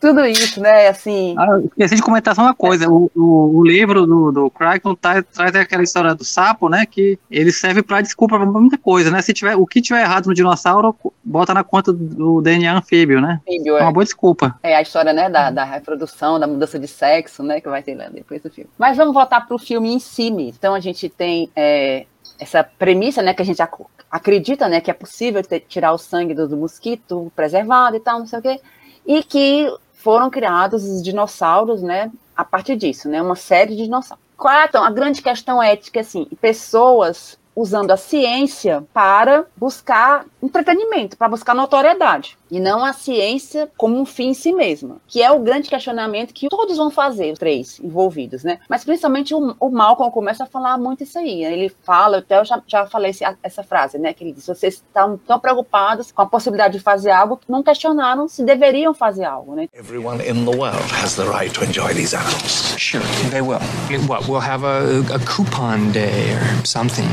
[0.00, 0.88] Tudo isso, né?
[0.88, 1.34] Assim.
[1.38, 2.88] Ah, esqueci de comentar só uma coisa.
[2.88, 6.84] O, o, o livro do, do Crichton tá- traz aquela história do sapo, né?
[6.84, 9.22] Que ele serve para desculpa pra muita coisa, né?
[9.22, 10.94] Se tiver, o que tiver errado no dinossauro,
[11.24, 13.40] bota na conta do DNA anfíbio, né?
[13.48, 13.82] Anfíbio, É é.
[13.82, 14.58] uma boa desculpa.
[14.62, 17.94] É a história, né, da, da reprodução, da mudança de sexo, né, que vai ter
[17.94, 18.68] lá depois do filme.
[18.78, 20.54] Mas vamos voltar para o filme em si mesmo.
[20.58, 22.04] Então a gente tem é,
[22.38, 25.98] essa premissa, né, que a gente ac- acredita, né, que é possível ter- tirar o
[25.98, 28.60] sangue do, do mosquito preservado e tal, não sei o quê,
[29.06, 29.72] e que
[30.06, 34.24] foram criados os dinossauros, né, a partir disso, né, uma série de dinossauros.
[34.36, 41.16] Qual é, então, a grande questão ética, assim, pessoas usando a ciência para buscar entretenimento,
[41.16, 45.30] para buscar notoriedade, e não a ciência como um fim em si mesma, que é
[45.30, 48.58] o grande questionamento que todos vão fazer, os três envolvidos, né?
[48.68, 51.42] Mas principalmente o, o Malcolm começa a falar muito isso aí.
[51.42, 51.52] né?
[51.52, 54.12] Ele fala, até eu já, já falei esse- essa frase, né?
[54.12, 57.62] Que ele diz: vocês estão tão preocupados com a possibilidade de fazer algo que não
[57.62, 59.68] questionaram se deveriam fazer algo, né?
[59.74, 62.74] Everyone in the world has the right to enjoy these animals.
[62.78, 63.58] Sure, they will.
[63.88, 64.26] I mean, what?
[64.28, 67.06] We'll have a, a coupon day or something.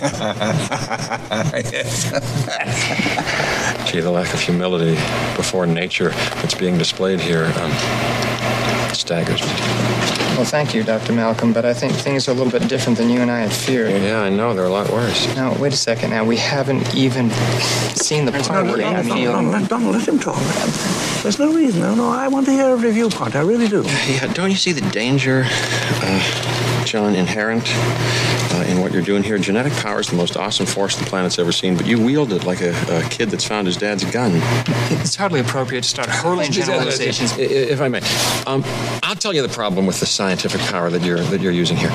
[3.86, 4.94] Gee, the lack of humility
[5.36, 6.10] before nature
[6.40, 7.72] that's being displayed here um,
[8.94, 10.29] staggers me.
[10.40, 11.12] Well, thank you, Dr.
[11.12, 13.52] Malcolm, but I think things are a little bit different than you and I had
[13.52, 13.90] feared.
[14.00, 14.54] Yeah, I know.
[14.54, 15.26] They're a lot worse.
[15.36, 16.08] Now, wait a second.
[16.08, 17.28] Now, we haven't even
[17.94, 19.32] seen the part No, where no, I no, feel.
[19.32, 20.40] Donald, let- let him talk.
[21.22, 21.82] There's no reason.
[21.82, 23.36] No, no, I want to hear a review point.
[23.36, 23.82] I really do.
[24.08, 27.64] Yeah, don't you see the danger, uh, John, inherent
[28.54, 29.36] uh, in what you're doing here?
[29.36, 32.44] Genetic power is the most awesome force the planet's ever seen, but you wield it
[32.44, 34.32] like a, a kid that's found his dad's gun.
[35.02, 37.34] It's hardly appropriate to start hurling generalizations.
[37.34, 38.00] I- i- If I may,
[38.46, 38.64] um,
[39.02, 41.90] I'll tell you the problem with the scientific power that you're that you're using here.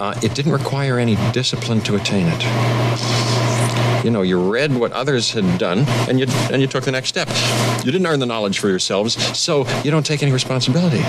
[0.00, 4.04] Uh, it didn't require any discipline to attain it.
[4.04, 7.08] You know, you read what others had done, and you and you took the next
[7.08, 7.28] step.
[7.84, 11.02] You didn't earn the knowledge for yourselves, so you don't take any responsibility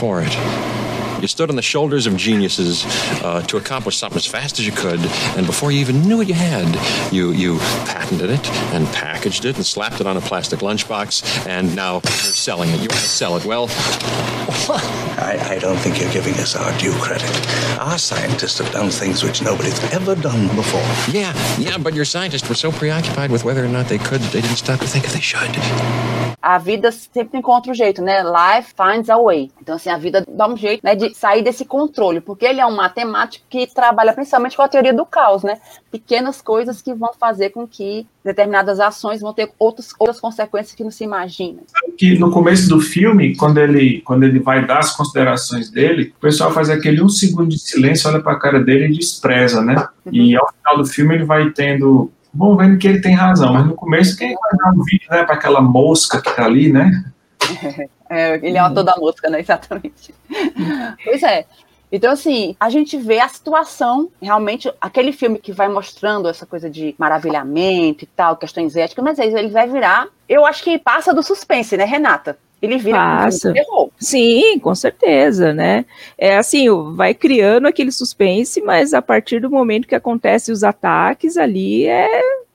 [0.00, 0.83] for it.
[1.24, 2.84] You stood on the shoulders of geniuses
[3.24, 5.00] uh, to accomplish something as fast as you could,
[5.38, 6.68] and before you even knew what you had,
[7.10, 7.56] you you
[7.86, 12.12] patented it and packaged it and slapped it on a plastic lunchbox, and now you're
[12.12, 12.74] selling it.
[12.74, 13.46] You want to sell it?
[13.46, 13.68] Well,
[15.16, 17.30] I, I don't think you're giving us our due credit.
[17.80, 20.84] Our scientists have done things which nobody's ever done before.
[21.10, 24.30] yeah, yeah, but your scientists were so preoccupied with whether or not they could that
[24.30, 25.56] they didn't stop to think if they should.
[26.46, 28.22] A vida sempre encontra um jeito, né?
[28.22, 29.50] Life finds a way.
[29.62, 32.66] Então, assim, a vida dá um jeito né, de sair desse controle, porque ele é
[32.66, 35.58] um matemático que trabalha principalmente com a teoria do caos, né?
[35.88, 40.82] Pequenas coisas que vão fazer com que determinadas ações vão ter outros, outras consequências que
[40.82, 41.60] não se imagina.
[41.96, 46.20] que no começo do filme, quando ele, quando ele vai dar as considerações dele, o
[46.20, 49.86] pessoal faz aquele um segundo de silêncio, olha pra cara dele e despreza, né?
[50.10, 52.10] E ao final do filme ele vai tendo.
[52.34, 55.22] Vão vendo que ele tem razão, mas no começo quem vai dar um vídeo né,
[55.22, 56.90] para aquela mosca que tá ali, né?
[58.14, 59.40] É, ele é o ator da música, né?
[59.44, 60.14] Exatamente.
[61.04, 61.44] pois é.
[61.92, 66.68] Então, assim, a gente vê a situação, realmente, aquele filme que vai mostrando essa coisa
[66.68, 70.08] de maravilhamento e tal, questões éticas, mas aí ele vai virar.
[70.28, 72.36] Eu acho que passa do suspense, né, Renata?
[72.60, 73.50] Ele vira Passa.
[73.50, 73.90] um terror.
[73.98, 75.84] Sim, com certeza, né?
[76.16, 81.36] É assim, vai criando aquele suspense, mas a partir do momento que acontecem os ataques
[81.36, 82.08] ali é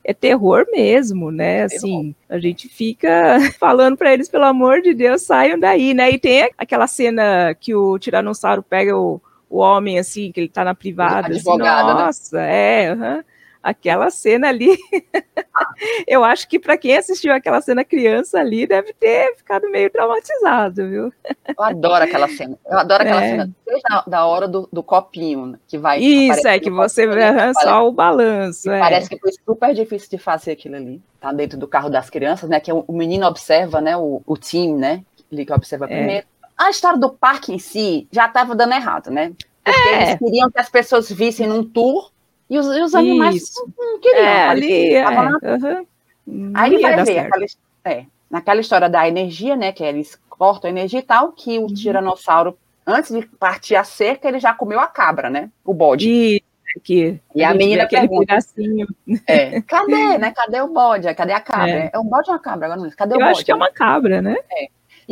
[0.04, 1.64] é terror mesmo, né?
[1.64, 6.10] Assim, a gente fica falando para eles, pelo amor de Deus, saiam daí, né?
[6.10, 10.64] E tem aquela cena que o tiranossauro pega o, o homem, assim, que ele tá
[10.64, 11.28] na privada.
[11.28, 12.04] Assim, Advogado, né?
[12.04, 13.24] nossa, é, aham.
[13.62, 14.76] Aquela cena ali.
[16.06, 20.88] Eu acho que para quem assistiu aquela cena criança ali deve ter ficado meio traumatizado,
[20.88, 21.12] viu?
[21.48, 22.58] Eu adoro aquela cena.
[22.66, 23.30] Eu adoro aquela É.
[23.30, 26.00] cena, desde a da hora do, do copinho, né, que vai.
[26.00, 28.70] Isso, é que você vê parece- só o balanço.
[28.70, 28.78] é.
[28.80, 31.00] Parece que foi super difícil de fazer aquilo ali.
[31.20, 32.60] Tá dentro do carro das crianças, né?
[32.60, 33.96] Que o, o menino observa, né?
[33.96, 35.02] O, o Tim, né?
[35.30, 35.88] Ele que observa É.
[35.88, 36.26] primeiro.
[36.56, 39.32] A história do parque em si já estava dando errado, né?
[39.64, 40.02] Porque É.
[40.02, 42.10] eles queriam que as pessoas vissem num tour
[42.50, 44.24] e os, e os animais não, não queriam.
[44.26, 45.86] É, ali, é, aham.
[46.26, 47.26] Não Aí vai ver certo.
[47.28, 47.46] aquela,
[47.84, 49.72] é, naquela história da energia, né?
[49.72, 51.64] Que eles cortam a energia e tal, que Uhum.
[51.66, 55.50] o tiranossauro, antes de partir a cerca, ele já comeu a cabra, né?
[55.64, 56.08] O bode.
[56.08, 56.42] E,
[56.76, 58.86] aqui, E a vê menina aquele pergunta, pedacinho.
[59.26, 60.30] É, cadê, né?
[60.32, 61.12] Cadê o bode?
[61.14, 61.70] Cadê a cabra?
[61.70, 61.90] É.
[61.92, 62.66] É, um bode ou uma cabra?
[62.66, 62.90] Agora não.
[62.90, 63.30] Cadê o Eu bode?
[63.32, 64.36] acho que é uma cabra, né?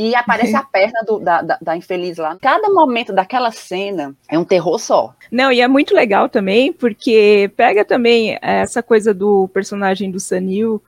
[0.01, 2.39] E aparece a perna do- da, da, da infeliz lá.
[2.41, 5.13] Cada momento daquela cena é um terror só.
[5.31, 10.81] Não, e é muito legal também, porque pega também essa coisa do personagem do Sanil,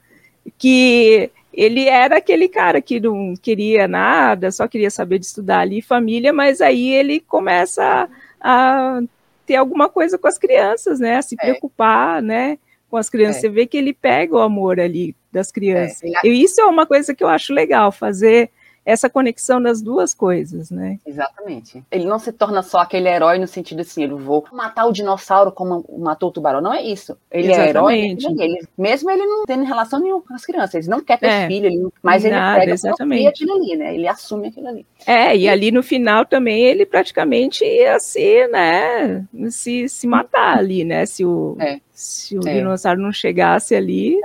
[0.58, 5.82] que ele era aquele cara que não queria nada, só queria saber de estudar ali
[5.82, 8.08] família, mas aí ele começa
[8.40, 9.00] a, a
[9.44, 11.16] ter alguma coisa com as crianças, né?
[11.16, 12.58] A se preocupar, né?
[12.88, 13.38] Com as crianças.
[13.38, 13.40] É.
[13.40, 16.00] Você vê que ele pega o amor ali das crianças.
[16.02, 18.50] ele- E isso é uma coisa que eu acho legal, fazer
[18.90, 20.98] essa conexão das duas coisas, né?
[21.06, 21.82] Exatamente.
[21.90, 25.52] Ele não se torna só aquele herói no sentido assim, eu vou matar o dinossauro
[25.52, 26.60] como matou o tubarão.
[26.60, 27.16] Não é isso.
[27.30, 28.26] Ele é herói, Exatamente.
[28.26, 30.74] ele, ele- mesmo ele não tendo relação nenhuma com as crianças.
[30.74, 31.46] Ele não quer ter É.
[31.46, 33.22] filho, ele mas ele Nada, pega exatamente.
[33.22, 33.94] e aquilo ali, né?
[33.94, 34.86] Ele assume aquilo ali.
[35.06, 40.84] É, e ali no final também ele praticamente ia se, né, se, se matar ali,
[40.84, 41.56] né, se o,
[41.90, 42.54] se o É.
[42.54, 44.18] dinossauro não chegasse ali.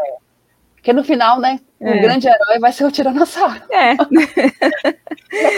[0.75, 1.99] Porque no final, né, o É.
[2.01, 3.61] grande herói vai ser o tiranossauro.
[3.71, 3.95] É.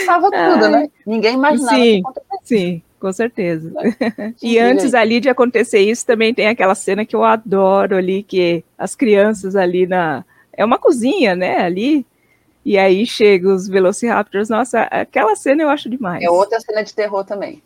[0.04, 0.70] Salva tudo, Ai.
[0.70, 0.90] né?
[1.06, 2.02] Ninguém imaginava Sim,
[2.42, 3.72] sim, com certeza.
[4.42, 4.96] E Sim, antes gente.
[4.96, 9.56] ali de acontecer isso, também tem aquela cena que eu adoro ali, que as crianças
[9.56, 10.24] ali na...
[10.52, 12.04] É uma cozinha, né, ali,
[12.64, 16.22] e aí chegam os Velociraptors, nossa, aquela cena eu acho demais.
[16.22, 17.62] É outra cena de terror também.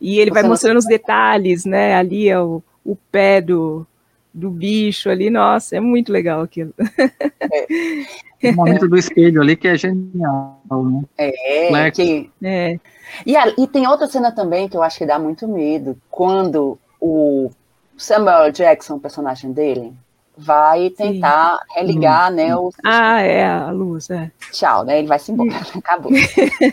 [0.00, 1.94] E ele vai Você não- mostrando os detalhes, né?
[1.94, 3.86] Ali é o, o pé do,
[4.34, 6.74] do bicho ali, nossa, é muito legal aquilo.
[8.42, 11.02] O momento do espelho ali que é genial, né?
[11.16, 11.96] É, Lex.
[11.96, 12.30] que...
[12.42, 12.78] É.
[13.24, 16.78] E, a- e tem outra cena também que eu acho que dá muito medo, quando
[17.00, 17.50] o
[17.96, 19.94] Samuel Jackson, o personagem dele,
[20.36, 24.30] vai tentar religar, né, o Ah, é, a luz, é.
[24.52, 24.98] tchau, né?
[24.98, 26.10] Ele vai se embora, acabou.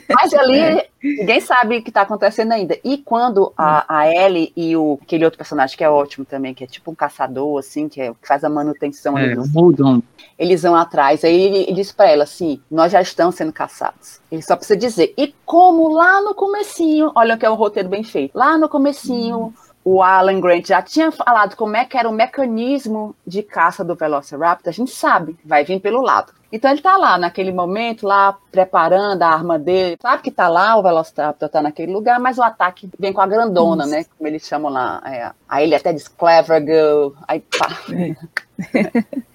[0.09, 2.77] Mas ali ninguém sabe o que está acontecendo ainda.
[2.83, 6.63] E quando a, a Ellie e o aquele outro personagem que é ótimo também, que
[6.63, 10.01] é tipo um caçador, assim, que, é, que faz a manutenção ali É, o Muldoon.
[10.39, 11.23] eles vão atrás.
[11.23, 14.19] Aí ele, ele diz pra ela assim: nós já estamos sendo caçados.
[14.31, 15.13] Ele só precisa dizer.
[15.17, 18.35] E como lá no comecinho, olha que é um roteiro bem feito.
[18.37, 23.15] Lá no comecinho, o Alan Grant já tinha falado como é que era o mecanismo
[23.25, 24.69] de caça do Velociraptor.
[24.69, 26.33] A gente sabe, vai vir pelo lado.
[26.51, 29.97] Então ele tá lá naquele momento, lá preparando a arma dele.
[30.01, 33.27] Sabe que tá lá, o Velociraptor tá naquele lugar, mas o ataque vem com a
[33.27, 33.91] grandona, Isso.
[33.91, 34.05] né?
[34.17, 35.01] Como eles chamam lá.
[35.05, 37.09] É, aí ele até diz Clever Girl.
[37.27, 37.67] Aí pá.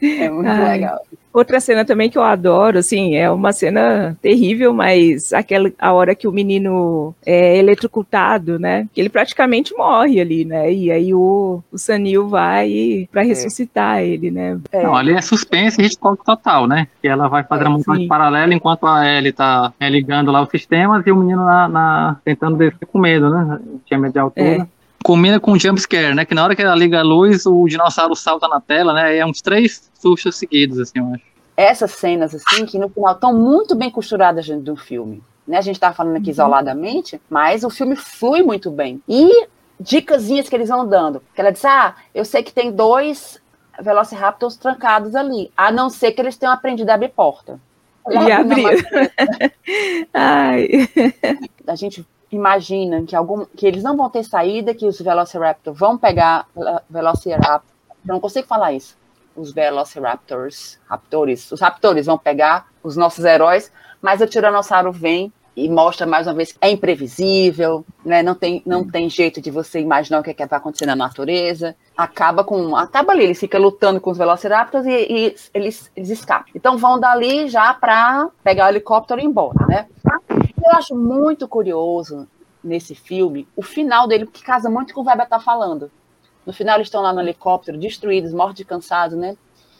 [0.00, 0.72] É muito Ai.
[0.72, 1.00] legal.
[1.32, 6.14] Outra cena também que eu adoro, assim, é uma cena terrível, mas aquela a hora
[6.14, 8.88] que o menino é eletrocutado, né?
[8.94, 10.72] Que ele praticamente morre ali, né?
[10.72, 14.58] E aí o, o Sanil vai para ressuscitar ele, né?
[14.72, 16.88] Não, ali é suspense e Hitchcock total, né?
[17.06, 18.08] Que ela vai fazer a montagem sim.
[18.08, 22.16] paralela enquanto a Ellie tá é, ligando lá os sistemas e o menino na, na-
[22.24, 23.60] tentando descer com medo, né?
[23.84, 24.44] Tinha medo de altura.
[24.44, 24.66] É.
[25.04, 26.24] Combina com o jumpscare, né?
[26.24, 29.16] Que na hora que ela liga a luz, o dinossauro salta na tela, né?
[29.18, 31.22] É uns três sustos seguidos, assim, eu acho.
[31.56, 35.22] essas cenas assim que no final estão muito bem costuradas dentro do filme.
[35.46, 35.58] Né?
[35.58, 39.00] A gente está falando aqui isoladamente, mas o filme flui muito bem.
[39.08, 39.46] E
[39.78, 41.22] dicasinhas que eles vão dando.
[41.32, 43.38] Que ela diz: Ah, eu sei que tem dois
[43.80, 47.58] Velociraptors trancados ali, a não ser que eles tenham aprendido a abrir porta.
[48.08, 48.68] E abriu.
[50.14, 50.68] Ai.
[51.66, 55.96] A gente imagina que, algum, que eles não vão ter saída, que os Velociraptors vão
[55.98, 57.62] pegar Velo- Velociraptor.
[58.06, 58.96] Eu não consigo falar isso.
[59.34, 63.70] Os Velociraptors, raptores, os raptores vão pegar os nossos heróis,
[64.00, 68.22] mas o Tiranossauro vem e mostra mais uma vez que é imprevisível, né?
[68.22, 70.94] Não tem, não tem jeito de você imaginar o que, é que vai acontecer na
[70.94, 71.74] natureza.
[71.96, 76.52] Acaba com, acaba ali, ele fica lutando com os Velociraptors e, e eles, eles escapam.
[76.54, 79.86] Então vão dali já para pegar o helicóptero e ir embora, né?
[80.30, 82.28] Eu acho muito curioso
[82.62, 85.90] nesse filme o final dele, que casa muito com o que o Weber tá falando.
[86.44, 89.36] No final eles estão lá no helicóptero, destruídos, mortos de cansado, né?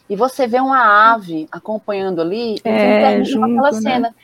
[0.09, 3.81] E você vê uma ave acompanhando ali, É, junto, aquela né?
[3.81, 4.15] cena.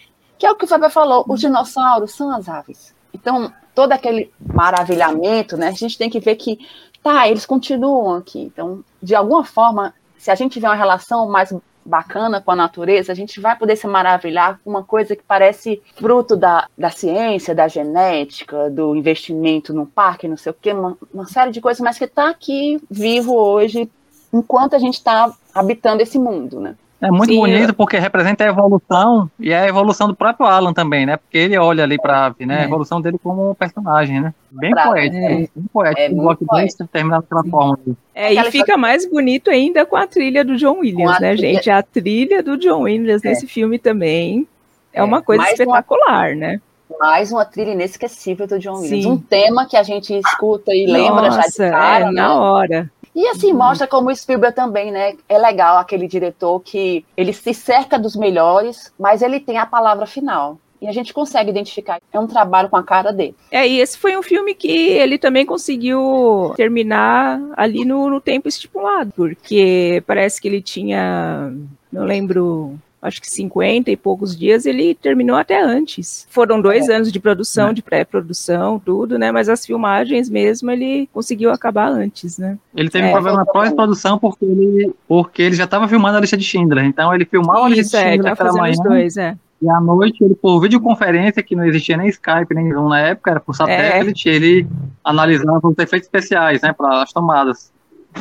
[0.43, 2.93] Que é o que o Fábio falou, os dinossauros são as aves.
[3.13, 5.69] Então, todo aquele maravilhamento, né?
[5.69, 6.59] A gente tem que ver que,
[7.01, 8.41] tá, eles continuam aqui.
[8.41, 11.55] Então, de alguma forma, se a gente tiver uma relação mais
[11.85, 15.81] bacana com a natureza, a gente vai poder se maravilhar com uma coisa que parece
[15.95, 20.97] fruto da, da ciência, da genética, do investimento no parque, não sei o quê, uma,
[21.13, 23.89] uma série de coisas, mas que está aqui vivo hoje,
[24.33, 26.75] enquanto a gente está habitando esse mundo, né?
[27.03, 30.71] É muito Sim, bonito porque representa a evolução e é a evolução do próprio Alan
[30.73, 31.17] também, né?
[31.17, 32.59] Porque ele olha ali pra ave, né?
[32.59, 32.65] A É.
[32.65, 34.33] evolução dele como personagem, né?
[34.49, 35.29] Bem Pra- poético, é.
[35.29, 36.01] bem poético.
[36.01, 37.77] É o muito blockbuster terminar daquela forma.
[37.85, 37.95] ali.
[38.15, 41.53] É, e fica mais bonito ainda com a trilha do John Williams, a né, trilha-
[41.55, 41.69] gente?
[41.69, 44.47] A trilha do John Williams nesse filme também
[44.93, 46.61] é, É, uma coisa mais uma- espetacular, né?
[46.99, 49.03] Mais uma trilha inesquecível do John Williams.
[49.03, 49.09] Sim.
[49.11, 52.11] Um tema que a gente escuta e lembra já de Nossa, cara, é, né?
[52.13, 52.91] na hora.
[53.15, 55.15] E assim, mostra como o Spielberg também, né?
[55.29, 60.05] É legal aquele diretor que ele se cerca dos melhores, mas ele tem a palavra
[60.05, 60.57] final.
[60.81, 62.01] E a gente consegue identificar.
[62.11, 63.35] É um trabalho com a cara dele.
[63.49, 68.49] É, e esse foi um filme que ele também conseguiu terminar ali no, no tempo
[68.49, 71.53] estipulado, porque parece que ele tinha,
[71.89, 76.25] não lembro, acho que 50 e poucos dias, ele terminou até antes.
[76.29, 79.31] Foram dois anos de produção, de pré-produção, tudo, né?
[79.31, 82.57] Mas as filmagens mesmo ele conseguiu acabar antes, né?
[82.75, 86.21] Ele teve É, um problema na pós-produção porque ele, porque ele já estava filmando a
[86.21, 86.85] lista de Schindler.
[86.85, 88.73] Então ele filmava a lista de é, Schindler tá pela fazendo manhã.
[88.73, 89.37] os dois, é.
[89.61, 93.31] E à noite, ele, por videoconferência, que não existia nem Skype, nem Zoom na época,
[93.31, 94.67] era por satélite, ele
[95.03, 97.71] analisava os efeitos especiais, né, para as tomadas.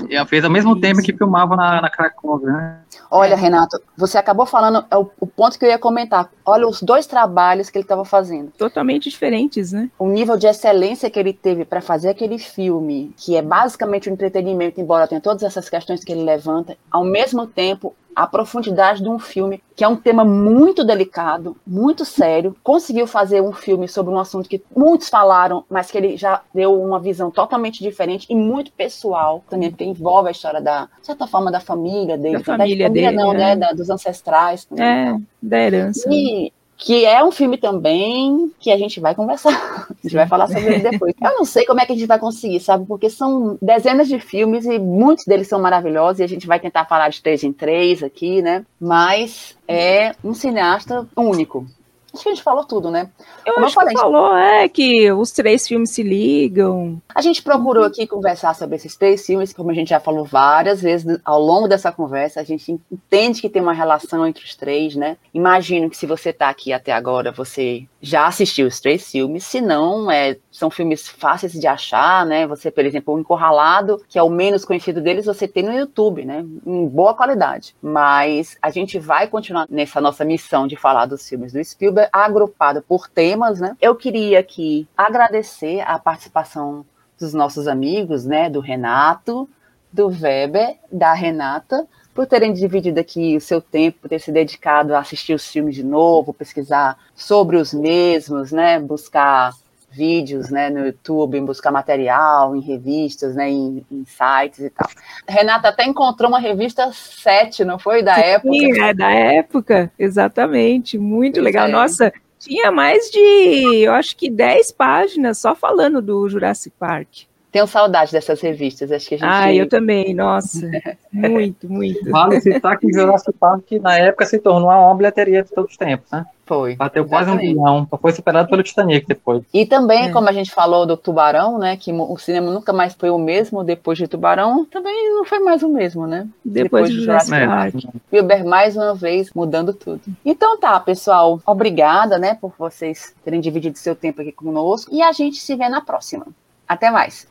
[0.08, 2.78] E fez ao mesmo tempo que filmava na, na Cracóvia, né?
[3.10, 6.30] Olha, Renato, você acabou falando é o, o ponto que eu ia comentar.
[6.44, 8.50] Olha os dois trabalhos que ele estava fazendo.
[8.52, 9.90] Totalmente diferentes, né?
[9.98, 14.14] O nível de excelência que ele teve para fazer aquele filme, que é basicamente um
[14.14, 19.08] entretenimento, embora tenha todas essas questões que ele levanta, ao mesmo tempo a profundidade de
[19.08, 22.54] um filme que é um tema muito delicado, muito sério.
[22.62, 26.80] Conseguiu fazer um filme sobre um assunto que muitos falaram, mas que ele já deu
[26.80, 31.26] uma visão totalmente diferente e muito pessoal também, porque envolve a história da, de certa
[31.26, 32.38] forma, da família dele.
[32.38, 33.54] Da família dele, não, né?
[33.54, 33.56] né?
[33.56, 34.64] Da- dos ancestrais.
[34.64, 34.84] também.
[34.84, 36.08] É, da herança.
[36.12, 36.52] E
[36.82, 39.52] que é um filme também que a gente vai conversar.
[39.88, 41.14] A gente vai falar sobre ele depois.
[41.22, 42.86] Eu não sei como é que a gente vai conseguir, sabe?
[42.86, 46.84] Porque são dezenas de filmes e muitos deles são maravilhosos e a gente vai tentar
[46.86, 48.64] falar de três em três aqui, né?
[48.80, 51.64] Mas é um cineasta único.
[52.12, 53.10] Acho que a gente falou tudo, né?
[53.44, 57.00] Eu Como acho que falou, é, que os três filmes se ligam.
[57.14, 60.82] A gente procurou aqui conversar sobre esses três filmes, como a gente já falou várias
[60.82, 64.94] vezes ao longo dessa conversa, a gente entende que tem uma relação entre os três,
[64.94, 65.16] né?
[65.32, 69.60] Imagino que se você está aqui até agora, você já assistiu os três filmes, se
[69.60, 72.46] não, é, são filmes fáceis de achar, né?
[72.46, 76.24] Você, por exemplo, o Encurralado, que é o menos conhecido deles, você tem no YouTube,
[76.24, 76.44] né?
[76.66, 77.74] Em boa qualidade.
[77.80, 82.82] Mas a gente vai continuar nessa nossa missão de falar dos filmes do Spielberg, agrupado
[82.82, 83.76] por temas, né?
[83.80, 86.84] Eu queria aqui agradecer a participação
[87.18, 88.48] dos nossos amigos, né?
[88.48, 89.48] Do Renato,
[89.92, 94.94] do Weber, da Renata, por terem dividido aqui o seu tempo, por ter se dedicado
[94.94, 98.78] a assistir os filmes de novo, pesquisar sobre os mesmos, né?
[98.78, 99.52] Buscar
[99.92, 104.88] vídeos né, no YouTube, buscar material em revistas, né, em, em sites e tal.
[105.28, 108.02] Renata até encontrou uma revista 7, não foi?
[108.02, 108.52] Da época.
[108.54, 110.98] Sim, é da época, exatamente.
[110.98, 111.68] Muito Pois legal.
[111.68, 111.70] é.
[111.70, 117.08] Nossa, tinha mais de, eu acho que 10 páginas só falando do Jurassic Park.
[117.52, 119.28] Tenho saudade dessas revistas, acho que a gente...
[119.28, 120.70] Ah, eu também, nossa.
[121.12, 122.10] Muito, muito.
[122.10, 125.76] Vale citar que Jurassic Park, na época, se tornou a maior bilheteria de todos os
[125.76, 126.24] tempos, né?
[126.46, 126.74] Foi.
[126.74, 129.42] Bateu quase um bilhão, só foi superado pelo Titanic depois.
[129.52, 130.10] E também, É.
[130.10, 133.62] como a gente falou do Tubarão, né, que o cinema nunca mais foi o mesmo
[133.62, 136.26] depois de Tubarão, também não foi mais o mesmo, né?
[136.42, 137.30] Depois de Jurassic.
[137.46, 137.74] Park.
[138.06, 140.00] Spielberg mais uma vez mudando tudo.
[140.24, 145.12] Então tá, pessoal, obrigada, né, por vocês terem dividido seu tempo aqui conosco e a
[145.12, 146.26] gente se vê na próxima.
[146.66, 147.30] Até mais.